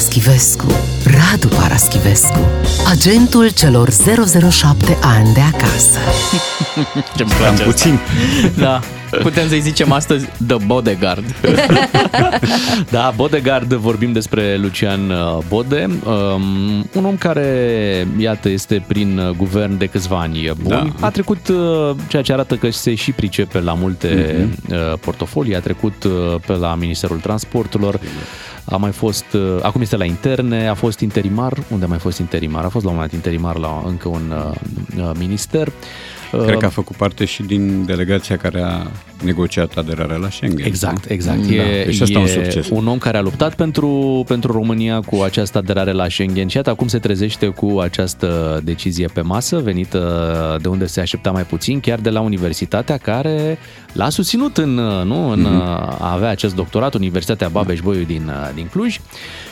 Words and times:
Paraschivescu, 0.00 0.66
Radu 1.04 1.48
Paraschivescu, 1.48 2.38
agentul 2.90 3.50
celor 3.50 3.90
007 3.90 4.98
ani 5.02 5.32
de 5.32 5.40
acasă. 5.40 5.98
Ce-mi 7.16 7.30
Cam 7.30 7.38
place 7.38 7.62
puțin. 7.62 7.98
Da. 8.64 8.80
Putem 9.22 9.48
să-i 9.48 9.60
zicem 9.60 9.92
astăzi 9.92 10.26
The 10.46 10.56
Bodyguard. 10.66 11.24
Da, 12.90 13.12
Bodegaard, 13.16 13.72
vorbim 13.72 14.12
despre 14.12 14.56
Lucian 14.56 15.10
uh, 15.10 15.38
Bode, 15.48 15.88
um, 16.04 16.88
un 16.94 17.04
om 17.04 17.16
care, 17.16 18.06
iată, 18.18 18.48
este 18.48 18.84
prin 18.86 19.18
uh, 19.18 19.30
guvern 19.36 19.78
de 19.78 19.86
câțiva 19.86 20.18
ani 20.20 20.52
buni. 20.62 20.94
Da. 21.00 21.06
A 21.06 21.10
trecut, 21.10 21.48
uh, 21.48 21.96
ceea 22.08 22.22
ce 22.22 22.32
arată 22.32 22.54
că 22.54 22.70
se 22.70 22.94
și 22.94 23.12
pricepe 23.12 23.60
la 23.60 23.72
multe 23.72 24.48
uh, 24.70 24.76
portofolii, 25.00 25.56
a 25.56 25.60
trecut 25.60 26.04
uh, 26.04 26.12
pe 26.46 26.52
la 26.52 26.74
Ministerul 26.74 27.18
Transporturilor, 27.18 28.00
a 28.70 28.76
mai 28.76 28.92
fost, 28.92 29.24
uh, 29.32 29.58
acum 29.62 29.80
este 29.80 29.96
la 29.96 30.04
interne, 30.04 30.68
a 30.68 30.74
fost 30.74 31.00
interimar, 31.00 31.58
unde 31.70 31.84
a 31.84 31.88
mai 31.88 31.98
fost 31.98 32.18
interimar? 32.18 32.64
A 32.64 32.68
fost 32.68 32.84
la 32.84 32.90
un 32.90 32.96
moment 32.96 33.12
dat 33.12 33.24
interimar 33.24 33.56
la 33.56 33.82
încă 33.86 34.08
un 34.08 34.30
uh, 34.30 34.54
uh, 34.98 35.10
minister. 35.18 35.72
Cred 36.32 36.56
că 36.58 36.64
a 36.66 36.68
făcut 36.68 36.96
parte 36.96 37.24
și 37.24 37.42
din 37.42 37.84
delegația 37.84 38.36
care 38.36 38.60
a 38.62 38.86
negociat 39.24 39.74
aderarea 39.76 40.16
la 40.16 40.30
Schengen. 40.30 40.66
Exact, 40.66 41.10
exact. 41.10 41.38
Da, 41.46 41.54
E, 41.54 41.84
deci 41.84 42.00
asta 42.00 42.18
e 42.18 42.22
un 42.22 42.26
succes. 42.26 42.68
un 42.70 42.86
om 42.86 42.98
care 42.98 43.16
a 43.16 43.20
luptat 43.20 43.54
pentru, 43.54 44.24
pentru 44.26 44.52
România 44.52 45.00
cu 45.00 45.20
această 45.22 45.58
aderare 45.58 45.92
la 45.92 46.08
Schengen 46.08 46.48
și 46.48 46.56
iată 46.56 46.70
acum 46.70 46.86
se 46.88 46.98
trezește 46.98 47.46
cu 47.46 47.78
această 47.80 48.60
decizie 48.64 49.06
pe 49.06 49.20
masă, 49.20 49.58
venită 49.58 50.58
de 50.62 50.68
unde 50.68 50.86
se 50.86 51.00
aștepta 51.00 51.30
mai 51.30 51.42
puțin, 51.42 51.80
chiar 51.80 51.98
de 51.98 52.10
la 52.10 52.20
universitatea 52.20 52.96
care 52.96 53.58
l-a 53.92 54.08
susținut 54.08 54.56
în, 54.56 54.70
nu, 55.04 55.30
în 55.30 55.40
Mhm. 55.40 55.60
a 55.98 56.12
avea 56.12 56.28
acest 56.28 56.54
doctorat, 56.54 56.94
Universitatea 56.94 57.48
Babeș-Bolyai 57.48 58.04
din, 58.04 58.30
din 58.54 58.66
Cluj 58.72 58.98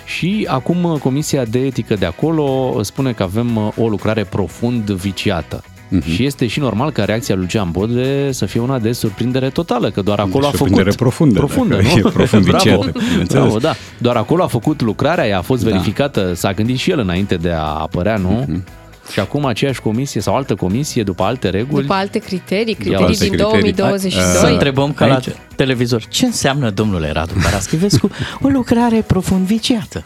și 0.04 0.46
acum 0.50 0.98
Comisia 1.02 1.44
de 1.44 1.58
Etică 1.58 1.94
de 1.94 2.06
acolo 2.06 2.78
spune 2.82 3.12
că 3.12 3.22
avem 3.22 3.72
o 3.76 3.88
lucrare 3.88 4.24
profund 4.24 4.90
viciată. 4.90 5.64
Mhm. 5.88 6.10
Și 6.10 6.24
este 6.24 6.46
și 6.46 6.58
normal 6.60 6.90
ca 6.90 7.04
reacția 7.04 7.34
lui 7.34 7.42
Lucian 7.44 7.70
Bode 7.70 8.32
să 8.32 8.46
fie 8.46 8.60
una 8.60 8.78
de 8.78 8.92
surprindere 8.92 9.48
totală, 9.50 9.90
că 9.90 10.00
doar 10.00 10.18
acolo 10.18 10.44
a 10.46 10.50
făcut... 10.50 10.56
surprindere 10.56 10.90
profundă, 10.96 11.38
Profundă, 11.38 11.74
dacă 11.76 11.88
nu? 11.94 12.08
e 12.08 12.10
profund 12.12 12.44
Bravo. 12.44 12.62
viciată, 12.64 12.98
bineînțeles. 13.10 13.42
Bravo, 13.42 13.58
da. 13.58 13.74
Doar 13.98 14.16
acolo 14.16 14.42
a 14.42 14.46
făcut 14.46 14.80
lucrarea, 14.82 15.26
ea 15.26 15.38
a 15.38 15.42
fost 15.42 15.64
Da. 15.64 15.70
verificată, 15.70 16.32
s-a 16.34 16.52
gândit 16.52 16.78
și 16.78 16.90
el 16.90 16.98
înainte 16.98 17.34
de 17.34 17.50
a 17.50 17.62
apărea, 17.62 18.16
nu? 18.16 18.44
Mhm. 18.48 18.64
Și 19.12 19.20
acum 19.20 19.44
aceeași 19.44 19.80
comisie 19.80 20.20
sau 20.20 20.36
altă 20.36 20.54
comisie, 20.54 21.02
după 21.02 21.22
alte 21.22 21.48
reguli, 21.48 21.82
După 21.82 21.94
alte 21.94 22.18
criterii, 22.18 22.64
Iau 22.66 22.76
criterii 22.78 23.04
alte 23.04 23.18
din 23.24 23.28
criterii. 23.28 23.72
2022. 23.72 24.22
Să 24.40 24.46
întrebăm 24.46 24.92
ca 24.92 25.04
Aici. 25.04 25.26
la 25.26 25.32
televizor. 25.56 26.04
Ce 26.08 26.24
înseamnă, 26.26 26.70
domnule 26.70 27.10
Radu 27.12 27.32
Paraschivescu, 27.42 28.10
o 28.42 28.48
lucrare 28.48 29.04
profund 29.06 29.46
viciată? 29.46 30.04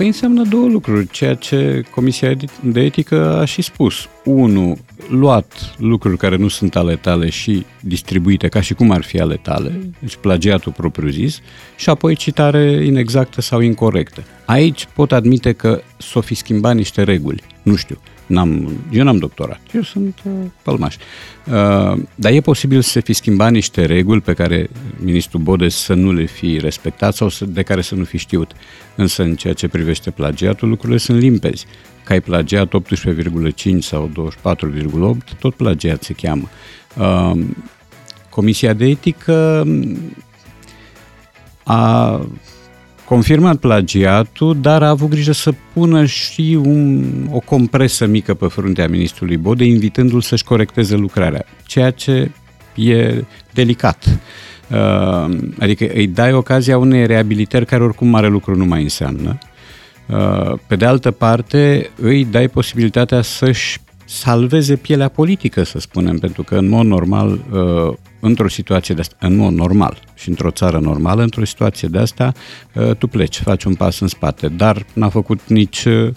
Păi 0.00 0.08
înseamnă 0.08 0.42
două 0.42 0.68
lucruri, 0.68 1.08
ceea 1.08 1.34
ce 1.34 1.84
Comisia 1.94 2.36
de 2.62 2.80
Etică 2.80 3.38
a 3.38 3.44
și 3.44 3.62
spus. 3.62 4.08
Unu, 4.24 4.78
luat 5.08 5.74
lucruri 5.78 6.16
care 6.16 6.36
nu 6.36 6.48
sunt 6.48 6.76
ale 6.76 6.96
tale 6.96 7.30
și 7.30 7.64
distribuite 7.80 8.48
ca 8.48 8.60
și 8.60 8.74
cum 8.74 8.90
ar 8.90 9.02
fi 9.02 9.20
ale 9.20 9.36
tale, 9.36 9.80
deci 9.98 10.16
plagiatul 10.16 10.72
propriu-zis, 10.72 11.40
și 11.76 11.90
apoi 11.90 12.14
citare 12.14 12.84
inexactă 12.84 13.40
sau 13.40 13.60
incorrectă. 13.60 14.22
Aici 14.44 14.88
pot 14.94 15.12
admite 15.12 15.52
că 15.52 15.80
s-o 15.98 16.20
fi 16.20 16.34
schimbat 16.34 16.74
niște 16.74 17.02
reguli, 17.02 17.42
nu 17.62 17.74
știu. 17.74 17.98
N-am, 18.30 18.72
eu 18.90 19.04
n-am 19.04 19.16
doctorat, 19.16 19.60
eu 19.72 19.82
sunt 19.82 20.18
uh, 20.24 20.32
pălmaș. 20.62 20.94
Uh, 20.94 22.02
dar 22.14 22.32
e 22.32 22.40
posibil 22.40 22.80
să 22.80 22.90
se 22.90 23.00
fi 23.00 23.12
schimbat 23.12 23.50
niște 23.50 23.84
reguli 23.84 24.20
pe 24.20 24.32
care 24.32 24.70
ministrul 24.98 25.40
Bodes 25.40 25.74
să 25.74 25.94
nu 25.94 26.12
le 26.12 26.24
fi 26.24 26.58
respectat 26.58 27.14
sau 27.14 27.28
să, 27.28 27.44
de 27.44 27.62
care 27.62 27.80
să 27.80 27.94
nu 27.94 28.04
fi 28.04 28.18
știut. 28.18 28.52
Însă 28.94 29.22
în 29.22 29.34
ceea 29.34 29.52
ce 29.52 29.68
privește 29.68 30.10
plagiatul, 30.10 30.68
lucrurile 30.68 30.98
sunt 30.98 31.18
limpezi. 31.18 31.66
Că 32.04 32.12
ai 32.12 32.20
plagiat 32.20 32.72
18,5 33.74 33.78
sau 33.78 34.32
24,8, 34.32 35.38
tot 35.38 35.54
plagiat 35.54 36.02
se 36.02 36.12
cheamă. 36.12 36.48
Uh, 36.98 37.40
Comisia 38.28 38.72
de 38.72 38.86
etică 38.86 39.66
a 41.64 42.20
confirmat 43.10 43.56
plagiatul, 43.56 44.60
dar 44.60 44.82
a 44.82 44.88
avut 44.88 45.08
grijă 45.08 45.32
să 45.32 45.54
pună 45.72 46.04
și 46.04 46.58
un, 46.64 47.04
o 47.30 47.38
compresă 47.38 48.06
mică 48.06 48.34
pe 48.34 48.46
fruntea 48.46 48.88
ministrului 48.88 49.36
Bode, 49.36 49.64
invitându-l 49.64 50.20
să-și 50.20 50.44
corecteze 50.44 50.96
lucrarea, 50.96 51.44
ceea 51.66 51.90
ce 51.90 52.30
e 52.74 53.24
delicat. 53.52 54.20
Uh, 54.70 55.36
adică 55.58 55.86
îi 55.94 56.06
dai 56.06 56.32
ocazia 56.32 56.78
unei 56.78 57.06
reabilitări 57.06 57.66
care 57.66 57.82
oricum 57.82 58.08
mare 58.08 58.28
lucru 58.28 58.56
nu 58.56 58.64
mai 58.64 58.82
înseamnă. 58.82 59.38
Uh, 60.06 60.58
pe 60.66 60.76
de 60.76 60.84
altă 60.84 61.10
parte, 61.10 61.90
îi 62.00 62.24
dai 62.24 62.48
posibilitatea 62.48 63.22
să-și 63.22 63.78
salveze 64.04 64.76
pielea 64.76 65.08
politică, 65.08 65.62
să 65.62 65.78
spunem, 65.78 66.18
pentru 66.18 66.42
că 66.42 66.54
în 66.56 66.68
mod 66.68 66.86
normal, 66.86 67.40
uh, 67.52 67.94
într-o 68.20 68.48
situație 68.48 68.94
de 68.94 69.00
asta, 69.00 69.16
în 69.20 69.36
mod 69.36 69.52
normal 69.52 69.98
și 70.14 70.28
într-o 70.28 70.50
țară 70.50 70.78
normală, 70.78 71.22
într-o 71.22 71.44
situație 71.44 71.88
de 71.88 71.98
asta, 71.98 72.32
uh, 72.74 72.94
tu 72.94 73.06
pleci, 73.06 73.36
faci 73.36 73.64
un 73.64 73.74
pas 73.74 74.00
în 74.00 74.08
spate, 74.08 74.48
dar 74.48 74.86
n-a 74.92 75.08
făcut 75.08 75.40
nici 75.46 75.84
uh, 75.84 76.12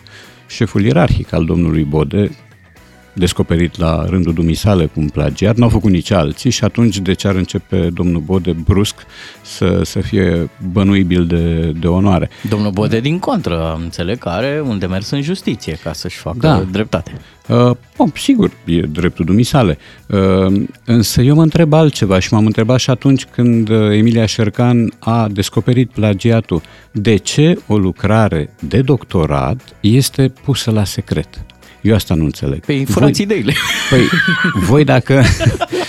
șeful 0.48 0.86
ierarhic 0.86 1.34
al 1.34 1.46
domnului 1.46 1.84
Bode, 1.84 2.32
descoperit 3.14 3.78
la 3.78 4.06
rândul 4.06 4.34
dumisale 4.34 4.86
cu 4.86 5.00
un 5.00 5.10
plagiat, 5.10 5.58
n-au 5.58 5.70
făcut 5.70 5.92
nici 5.92 6.12
alții 6.12 6.50
și 6.50 6.64
atunci 6.64 6.98
de 6.98 7.14
ce 7.14 7.28
ar 7.28 7.36
începe 7.36 7.90
domnul 7.94 8.22
Bode 8.22 8.52
brusc 8.52 8.96
să, 9.42 9.82
să 9.84 10.00
fie 10.00 10.50
bănuibil 10.72 11.26
de, 11.26 11.72
de 11.80 11.88
onoare? 11.88 12.30
Domnul 12.50 12.72
Bode, 12.72 13.00
din 13.00 13.20
contră, 13.20 13.80
înțeleg 13.82 14.18
că 14.18 14.30
are 14.30 14.64
un 14.68 14.80
demers 14.80 15.10
în 15.10 15.22
justiție 15.22 15.80
ca 15.84 15.94
să-și 15.94 16.18
facă 16.18 16.38
Da. 16.40 16.64
dreptate. 16.72 17.12
Uh, 17.48 17.72
bun, 17.98 18.12
sigur, 18.16 18.52
e 18.66 18.80
dreptul 18.80 19.26
dumisale. 19.26 19.78
Uh, 20.08 20.64
însă 20.86 21.22
eu 21.22 21.36
mă 21.36 21.42
întreb 21.42 21.74
altceva 21.74 22.20
și 22.20 22.34
m-am 22.34 22.46
întrebat 22.46 22.80
și 22.80 22.90
atunci 22.90 23.26
când 23.26 23.70
uh, 23.70 23.92
Emilia 23.92 24.26
Șercan 24.26 24.94
a 25.00 25.28
descoperit 25.32 25.92
plagiatul. 25.92 26.62
De 26.92 27.16
ce 27.16 27.58
o 27.68 27.78
lucrare 27.78 28.54
de 28.60 28.82
doctorat 28.82 29.76
este 29.80 30.34
pusă 30.44 30.72
la 30.72 30.84
secret? 30.84 31.46
Eu 31.84 31.96
asta 31.96 32.14
nu 32.14 32.24
înțeleg. 32.24 32.66
Păi 32.66 32.86
furați 32.86 33.22
ideile. 33.22 33.54
Păi, 33.90 34.10
voi 34.62 34.84
dacă, 34.84 35.24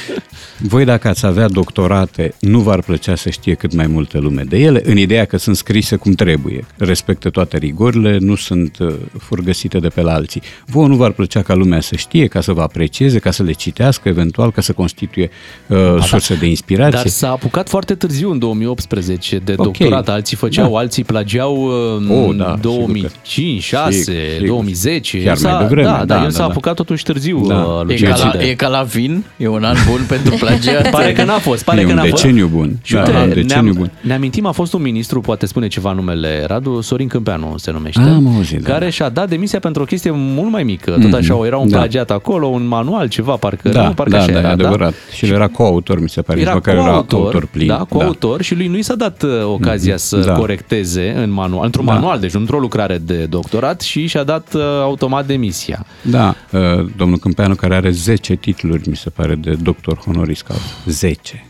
voi 0.61 0.85
dacă 0.85 1.09
ați 1.09 1.27
avea 1.27 1.49
doctorate, 1.49 2.35
nu 2.41 2.59
v-ar 2.61 2.81
plăcea 2.83 3.15
să 3.15 3.31
știe 3.31 3.55
cât 3.55 3.75
mai 3.75 3.87
multă 3.87 4.19
lume 4.19 4.43
de 4.43 4.57
ele, 4.59 4.83
în 4.85 4.97
ideea 4.97 5.25
că 5.25 5.37
sunt 5.37 5.57
scrise 5.57 5.97
cum 5.97 6.13
trebuie, 6.13 6.65
respectă 6.77 7.31
toate 7.31 7.57
rigorile, 7.59 8.17
nu 8.21 8.35
sunt 8.35 8.79
uh, 8.81 8.95
furgăsite 9.19 9.79
de 9.79 9.89
pe 9.89 10.01
la 10.01 10.13
alții. 10.13 10.43
Vouă 10.67 10.87
nu 10.87 10.97
v-ar 10.97 11.11
plăcea 11.11 11.43
ca 11.43 11.55
lumea 11.55 11.81
să 11.81 11.97
știe, 11.97 12.27
ca 12.27 12.41
să 12.41 12.53
vă 12.53 12.63
aprecieze, 12.63 13.19
ca 13.19 13.31
să 13.31 13.43
le 13.43 13.53
citească, 13.53 14.09
eventual, 14.09 14.51
ca 14.53 14.61
să 14.61 14.73
constituie 14.73 15.31
uh, 15.67 15.77
surse 16.03 16.35
de 16.35 16.47
inspirație. 16.47 16.93
Dar 16.99 17.07
s-a 17.07 17.31
apucat 17.31 17.69
foarte 17.69 17.95
târziu, 17.95 18.31
în 18.31 18.39
2018, 18.39 19.37
de 19.37 19.55
Ok. 19.57 19.65
doctorat. 19.65 20.09
Alții 20.09 20.37
făceau, 20.37 20.73
Da. 20.73 20.79
alții 20.79 21.05
plagiau 21.05 21.65
în 21.97 22.11
Oh, 22.11 22.37
da, 22.37 22.57
2005, 22.61 23.63
6, 23.63 23.91
Sigur, 24.03 24.15
sigur. 24.33 24.47
2010. 24.47 25.19
Chiar 25.19 25.27
El 25.27 25.37
s-a- 25.37 25.49
mai 25.51 25.59
devreme, 25.63 25.89
Da, 25.89 25.97
dar 25.97 26.05
da, 26.07 26.17
el 26.17 26.23
da, 26.23 26.31
s-a 26.31 26.39
da. 26.39 26.45
apucat 26.45 26.75
totuși 26.75 27.03
târziu, 27.05 27.47
Da. 27.47 27.55
uh, 27.55 27.81
E 27.81 27.85
Lucian 27.85 28.11
ca, 28.13 28.17
la, 28.25 28.31
Bode. 28.33 28.45
e 28.45 28.55
ca 28.55 28.69
la 28.69 28.83
vin, 28.83 29.25
e 29.37 29.47
un 29.47 29.65
an 29.65 29.77
bun 29.91 30.05
pentru 30.09 30.35
plagiat. 30.47 30.91
Pare 30.91 31.13
că 31.13 31.25
n-a 31.25 31.39
fost, 31.39 31.65
pare 31.65 31.81
e 31.81 31.85
că 31.85 31.89
un 31.91 31.95
n-a 31.95 32.03
fost. 32.03 32.15
deceniu 32.23 32.47
bun. 32.47 32.79
Și 32.83 32.93
Da, 32.95 32.99
uite, 33.01 33.13
un 33.13 33.29
deceniu 33.29 33.47
ne-am, 33.63 33.73
bun. 33.77 33.91
ne 34.01 34.15
amintim, 34.15 34.47
a 34.47 34.51
fost 34.53 34.73
un 34.73 34.83
ministru, 34.83 35.21
poate 35.21 35.47
spune 35.47 35.67
ceva 35.69 35.93
numele 35.93 36.45
Radu, 36.47 36.81
Sorin 36.81 37.09
Câmpeanu 37.09 37.55
se 37.57 37.71
numește, 37.71 38.01
Am 38.01 38.35
auzit, 38.37 38.63
da. 38.63 38.73
care 38.73 38.91
și-a 38.91 39.09
dat 39.09 39.29
demisia 39.29 39.59
pentru 39.59 39.83
o 39.83 39.85
chestie 39.85 40.11
mult 40.15 40.51
mai 40.51 40.63
mică. 40.63 40.97
Tot 41.03 41.13
așa, 41.13 41.41
era 41.47 41.57
un 41.57 41.69
da. 41.69 41.77
plagiat 41.77 42.11
acolo, 42.11 42.47
un 42.47 42.67
manual, 42.67 43.09
ceva, 43.09 43.37
parcă, 43.37 43.69
Da, 43.69 43.87
nu, 43.87 43.93
parcă 43.95 44.11
da, 44.13 44.19
așa 44.23 44.33
da, 44.33 44.39
era, 44.39 44.49
e 44.49 44.51
adevărat. 44.53 44.95
Și 45.15 45.25
el 45.27 45.33
era 45.33 45.49
coautor, 45.49 46.01
mi 46.01 46.09
se 46.09 46.23
pare, 46.23 46.39
nici 46.39 46.47
Era 46.47 46.55
măcar 46.55 46.75
era 46.75 46.85
coautor, 46.85 47.21
autor 47.25 47.47
plin. 47.47 47.67
da, 47.67 47.87
coautor 47.89 48.43
și 48.43 48.55
lui 48.55 48.67
nu 48.67 48.77
i 48.77 48.83
s-a 48.83 48.95
dat 48.95 49.23
uh, 49.23 49.31
ocazia 49.45 49.97
să 49.97 50.17
Da. 50.17 50.33
corecteze 50.33 51.15
în 51.23 51.31
manual, 51.31 51.65
într-un 51.65 51.85
Da. 51.85 51.93
manual, 51.93 52.19
deci 52.21 52.33
nu 52.33 52.41
într-o 52.41 52.59
lucrare 52.59 52.99
de 53.05 53.15
doctorat 53.31 53.81
și 53.81 54.07
și-a 54.07 54.23
dat 54.23 54.49
uh, 54.55 54.61
automat 54.83 55.27
demisia. 55.27 55.87
Da, 56.03 56.35
uh, 56.51 56.61
domnul 56.97 57.19
Câmpeanu 57.19 57.55
care 57.55 57.75
are 57.75 57.91
10 57.91 58.35
titluri, 58.35 58.89
mi 58.89 58.97
se 58.97 59.11
pare, 59.11 59.35
de 59.35 59.57
doctor 59.63 59.97
honoris 60.05 60.34
causa. 60.43 60.63
10. 60.87 61.45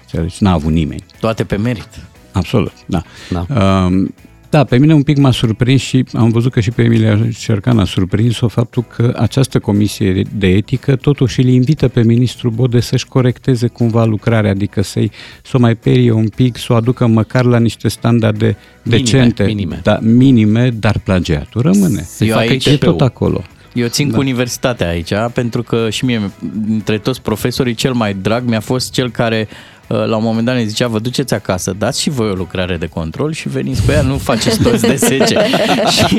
Înțelegi? 0.00 0.36
N-a 0.42 0.52
avut 0.52 0.72
nimeni. 0.72 1.04
Toate 1.20 1.44
pe 1.44 1.56
merit. 1.56 1.88
Absolut, 2.32 2.72
da. 2.86 3.02
Da. 3.30 3.46
Uh, 3.88 4.08
da, 4.50 4.64
pe 4.64 4.78
mine 4.78 4.94
un 4.94 5.02
pic 5.02 5.16
m-a 5.16 5.30
surprins 5.30 5.80
și 5.80 6.04
am 6.12 6.28
văzut 6.30 6.52
că 6.52 6.60
și 6.60 6.70
pe 6.70 6.82
Emilia 6.82 7.28
Cercan 7.38 7.78
a 7.78 7.84
surprins-o 7.84 8.48
faptul 8.48 8.84
că 8.96 9.14
această 9.18 9.58
comisie 9.58 10.22
de 10.36 10.46
etică 10.46 10.96
totuși 10.96 11.40
îl 11.40 11.46
invită 11.46 11.88
pe 11.88 12.02
ministrul 12.02 12.50
Bode 12.50 12.80
să-și 12.80 13.06
corecteze 13.06 13.66
cumva 13.66 14.04
lucrarea, 14.04 14.50
adică 14.50 14.82
să-i, 14.82 15.10
să 15.42 15.56
o 15.56 15.58
mai 15.60 15.74
perie 15.74 16.10
un 16.10 16.28
pic, 16.28 16.56
să 16.56 16.72
o 16.72 16.76
aducă 16.76 17.06
măcar 17.06 17.44
la 17.44 17.58
niște 17.58 17.88
standarde 17.88 18.56
Minime, 18.82 19.02
decente, 19.02 19.44
minime. 19.44 19.80
Da, 19.82 19.98
minime, 20.02 20.70
dar 20.70 20.98
plagiatul 20.98 21.60
rămâne. 21.62 22.02
Să-i 22.02 22.28
Eu 22.28 22.34
facă 22.36 22.50
aici- 22.50 22.66
E 22.66 22.70
ITP-ul. 22.72 22.90
tot 22.92 23.00
acolo. 23.00 23.42
Eu 23.72 23.86
țin 23.86 24.10
cu 24.10 24.18
universitatea 24.18 24.88
aici, 24.88 25.12
pentru 25.32 25.62
că 25.62 25.90
și 25.90 26.04
mie, 26.04 26.30
dintre 26.52 26.98
toți 26.98 27.22
profesorii, 27.22 27.74
cel 27.74 27.92
mai 27.92 28.14
drag 28.14 28.48
mi-a 28.48 28.60
fost 28.60 28.92
cel 28.92 29.10
care 29.10 29.48
uh, 29.86 30.06
la 30.06 30.16
un 30.16 30.22
moment 30.22 30.46
dat 30.46 30.54
ne 30.54 30.64
zicea, 30.64 30.88
vă 30.88 30.98
duceți 30.98 31.34
acasă, 31.34 31.74
dați 31.78 32.00
și 32.00 32.10
voi 32.10 32.30
o 32.30 32.34
lucrare 32.34 32.76
de 32.76 32.86
control 32.86 33.32
și 33.32 33.48
veniți 33.48 33.84
cu 33.84 33.90
ea, 33.90 34.02
nu 34.02 34.18
faceți 34.18 34.62
toți 34.62 34.82
de 34.82 34.94
10. 34.94 35.24
și 35.96 36.18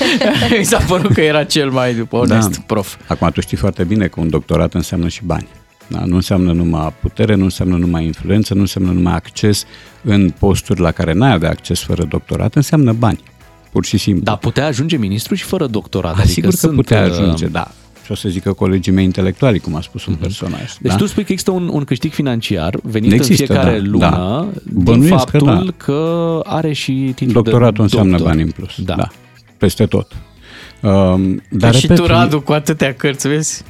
mi 0.58 0.64
s-a 0.64 0.78
părut 0.78 1.12
că 1.12 1.20
era 1.20 1.44
cel 1.44 1.70
mai 1.70 2.06
onest 2.10 2.50
da. 2.50 2.62
prof. 2.66 2.96
Acum 3.06 3.30
tu 3.30 3.40
știi 3.40 3.56
foarte 3.56 3.84
bine 3.84 4.06
că 4.06 4.20
un 4.20 4.30
doctorat 4.30 4.74
înseamnă 4.74 5.08
și 5.08 5.20
bani. 5.24 5.48
Da? 5.86 6.04
Nu 6.04 6.14
înseamnă 6.14 6.52
numai 6.52 6.92
putere, 7.00 7.34
nu 7.34 7.44
înseamnă 7.44 7.76
numai 7.76 8.04
influență, 8.04 8.54
nu 8.54 8.60
înseamnă 8.60 8.92
numai 8.92 9.14
acces 9.14 9.64
în 10.02 10.30
posturi 10.38 10.80
la 10.80 10.90
care 10.90 11.12
n-ai 11.12 11.32
avea 11.32 11.50
acces 11.50 11.80
fără 11.80 12.04
doctorat, 12.04 12.54
înseamnă 12.54 12.92
bani. 12.92 13.20
Pur 13.72 13.84
și 13.84 13.98
simplu. 13.98 14.24
Da, 14.24 14.36
putea 14.36 14.66
ajunge 14.66 14.96
ministru 14.96 15.34
și 15.34 15.44
fără 15.44 15.66
doctorat. 15.66 16.14
A, 16.14 16.18
adică 16.18 16.32
sigur 16.32 16.50
că 16.50 16.56
sunt, 16.56 16.74
putea 16.74 17.02
uh, 17.02 17.10
ajunge, 17.10 17.46
da. 17.46 17.70
Și 18.04 18.12
o 18.12 18.14
să 18.14 18.28
zică 18.28 18.52
colegii 18.52 18.92
mei 18.92 19.04
intelectuali, 19.04 19.58
cum 19.58 19.74
a 19.74 19.80
spus 19.80 20.06
un 20.06 20.14
personaj. 20.14 20.72
Deci 20.80 20.90
da? 20.90 20.96
tu 20.96 21.06
spui 21.06 21.24
că 21.24 21.32
există 21.32 21.50
un, 21.50 21.68
un 21.72 21.84
câștig 21.84 22.12
financiar 22.12 22.78
venit 22.82 23.12
Există, 23.12 23.42
în 23.42 23.48
fiecare 23.48 23.78
da, 23.78 23.86
lună 23.90 24.10
da. 24.10 24.48
din 24.62 24.82
Bănuiesc 24.82 25.24
că 25.24 25.38
faptul 25.38 25.46
da. 25.46 25.84
că 25.84 26.40
are 26.44 26.72
și 26.72 27.12
titlul 27.14 27.42
Doctoratul 27.42 27.74
de 27.74 27.82
înseamnă 27.82 28.10
doctor. 28.10 28.28
bani 28.28 28.42
în 28.42 28.50
plus. 28.50 28.70
Da. 28.76 28.94
da. 28.94 29.08
Peste 29.56 29.86
tot. 29.86 30.16
Um, 30.80 31.34
Dar 31.34 31.42
dar 31.50 31.74
și 31.74 31.86
repet, 31.86 32.04
tu, 32.04 32.06
Radu, 32.06 32.40
cu 32.40 32.52
atâtea 32.52 32.94
cărți, 32.94 33.28
vezi? 33.28 33.64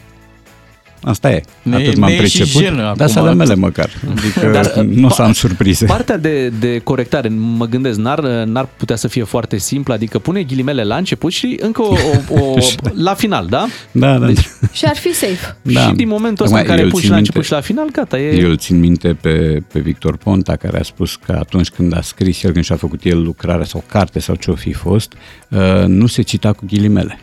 Asta 1.03 1.31
e. 1.31 1.43
Ne- 1.63 1.77
Atât 1.77 1.97
m-am 1.97 2.11
ne 2.11 2.17
e 2.17 2.27
și 2.27 2.39
priceput. 2.39 2.63
jenă 2.63 2.77
Dar 2.83 2.91
acum. 2.91 3.07
să 3.07 3.19
ale 3.19 3.35
mele 3.35 3.55
măcar. 3.55 3.91
Adică 4.11 4.47
Dar, 4.53 4.73
nu 5.01 5.07
o 5.07 5.11
să 5.11 5.23
am 5.23 5.31
pa- 5.31 5.35
surprize. 5.35 5.85
Partea 5.87 6.17
de, 6.17 6.49
de 6.49 6.79
corectare, 6.79 7.29
mă 7.29 7.67
gândesc, 7.67 7.99
n-ar, 7.99 8.21
n-ar 8.25 8.69
putea 8.77 8.97
să 8.97 9.09
fie 9.09 9.23
foarte 9.23 9.59
simplă, 9.59 9.95
adică 9.95 10.19
pune 10.19 10.43
ghilimele 10.43 10.85
la 10.85 10.97
început 10.97 11.33
și 11.33 11.59
încă 11.61 11.83
o, 11.83 11.95
o, 12.31 12.41
o 12.41 12.55
la 13.05 13.15
final, 13.15 13.47
da? 13.47 13.67
Da, 13.93 14.19
da. 14.19 14.27
Deci- 14.27 14.49
Și 14.73 14.85
ar 14.85 14.97
fi 14.97 15.13
safe. 15.15 15.57
Da. 15.63 15.81
Și 15.81 15.93
din 15.93 16.09
momentul 16.09 16.45
ăsta 16.45 16.57
Acum, 16.59 16.69
în 16.71 16.75
care 16.77 16.87
eu 16.87 16.93
puși 16.93 17.01
și 17.03 17.07
țin 17.07 17.11
la 17.11 17.21
minte- 17.21 17.31
început 17.39 17.45
și 17.45 17.53
la 17.53 17.61
final, 17.61 17.89
gata, 17.93 18.19
e... 18.19 18.41
Eu 18.43 18.49
îl 18.49 18.57
țin 18.57 18.79
minte 18.79 19.15
pe, 19.21 19.63
pe 19.73 19.81
Victor 19.81 20.17
Ponta, 20.17 20.57
care 20.57 20.79
a 20.79 20.83
spus 20.83 21.17
că 21.17 21.37
atunci 21.39 21.69
când 21.69 21.97
a 21.97 22.01
scris 22.01 22.43
el, 22.43 22.53
când 22.53 22.65
și-a 22.65 22.77
făcut 22.77 23.01
el 23.05 23.23
lucrarea 23.23 23.65
sau 23.65 23.85
carte 23.89 24.21
sau 24.21 24.35
ce-o 24.35 24.55
fi 24.55 24.73
fost, 24.73 25.13
uh, 25.49 25.85
nu 25.87 26.07
se 26.07 26.23
cita 26.23 26.53
cu 26.53 26.65
ghilimele. 26.67 27.19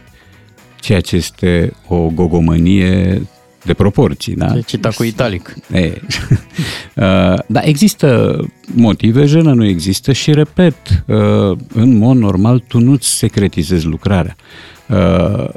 Ceea 0.80 1.02
ce 1.02 1.16
este 1.16 1.74
o 1.88 2.10
gogomănie 2.14 3.22
de 3.64 3.74
proporții, 3.74 4.36
da? 4.36 4.48
Se 4.48 4.62
cita 4.62 4.90
cu 4.90 5.04
italic. 5.04 5.56
E, 5.72 5.80
uh, 6.96 7.40
da, 7.48 7.62
există 7.62 8.38
motive, 8.74 9.26
jenă 9.26 9.54
nu 9.54 9.66
există 9.66 10.12
și, 10.12 10.34
repet, 10.34 10.76
uh, 11.06 11.58
în 11.74 11.98
mod 11.98 12.18
normal 12.18 12.60
tu 12.68 12.80
nu-ți 12.80 13.18
secretizezi 13.18 13.86
lucrarea. 13.86 14.36
Uh, 14.88 15.50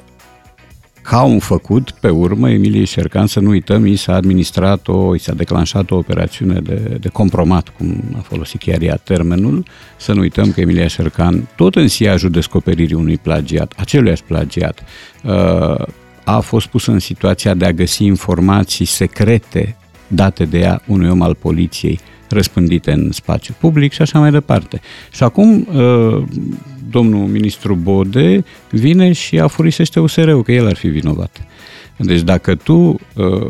Ca 1.03 1.23
un 1.23 1.39
făcut, 1.39 1.91
pe 1.91 2.09
urmă, 2.09 2.51
Emilie 2.51 2.85
Șercan, 2.85 3.27
să 3.27 3.41
nu 3.41 3.49
uităm, 3.49 3.87
i 3.87 3.97
s-a 3.97 4.15
administrat 4.15 4.89
o, 4.89 5.15
i 5.15 5.19
s-a 5.19 5.35
declanșat 5.35 5.91
o 5.91 5.97
operațiune 5.97 6.61
de, 6.61 6.97
de 7.01 7.09
compromat, 7.09 7.69
cum 7.69 8.03
a 8.17 8.21
folosit 8.21 8.61
chiar 8.61 8.81
ea 8.81 8.97
termenul, 8.97 9.65
să 9.97 10.13
nu 10.13 10.21
uităm 10.21 10.53
că 10.53 10.61
Emilia 10.61 10.87
Șercan, 10.87 11.49
tot 11.57 11.75
în 11.75 11.89
siajul 11.89 12.31
descoperirii 12.31 12.95
unui 12.95 13.19
plagiat, 13.19 13.73
aceluiași 13.77 14.23
plagiat, 14.23 14.83
uh, 15.25 15.87
a 16.25 16.41
fost 16.41 16.67
pusă 16.67 16.91
în 16.91 16.99
situația 16.99 17.55
de 17.55 17.65
a 17.65 17.73
găsi 17.73 18.05
informații 18.05 18.85
secrete 18.85 19.77
date 20.07 20.45
de 20.45 20.59
ea 20.59 20.83
unui 20.87 21.11
om 21.11 21.23
al 21.23 21.35
poliției 21.35 22.01
răspândite 22.29 22.93
în 22.93 23.13
spațiu 23.13 23.55
public 23.59 23.93
și 23.93 24.03
așa 24.03 24.19
mai 24.19 24.31
departe. 24.31 24.81
Și 25.13 25.23
acum 25.23 25.69
uh, 25.73 26.23
domnul 26.91 27.27
ministru 27.27 27.75
Bode 27.75 28.45
vine 28.71 29.13
și 29.13 29.39
afurisește 29.39 30.01
USR-ul 30.01 30.43
că 30.43 30.53
el 30.53 30.67
ar 30.67 30.77
fi 30.77 30.89
vinovat. 30.89 31.47
Deci 31.97 32.21
dacă 32.21 32.55
tu 32.55 32.75
uh, 32.75 32.97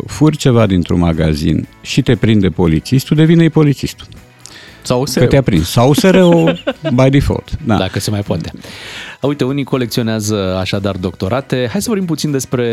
furi 0.07 0.37
ceva 0.37 0.67
dintr-un 0.67 0.99
magazin 0.99 1.69
și 1.81 2.03
te 2.03 2.17
prinde 2.17 2.49
polițistul, 2.49 3.17
devine 3.17 3.49
polițistul. 3.49 4.07
Sau 4.82 5.05
Că 5.14 5.26
te-a 5.26 5.43
prins. 5.43 5.69
Sau 5.69 5.88
USR-ul 5.88 6.62
by 7.02 7.11
default. 7.11 7.50
Da. 7.64 7.76
Dacă 7.76 8.00
se 8.00 8.11
mai 8.11 8.20
poate. 8.20 8.52
Uite, 9.20 9.44
unii 9.44 9.64
colecționează 9.64 10.56
așadar 10.61 10.96
doctorate. 10.96 11.69
Hai 11.70 11.82
să 11.82 11.88
vorbim 11.88 12.06
puțin 12.06 12.31
despre 12.31 12.67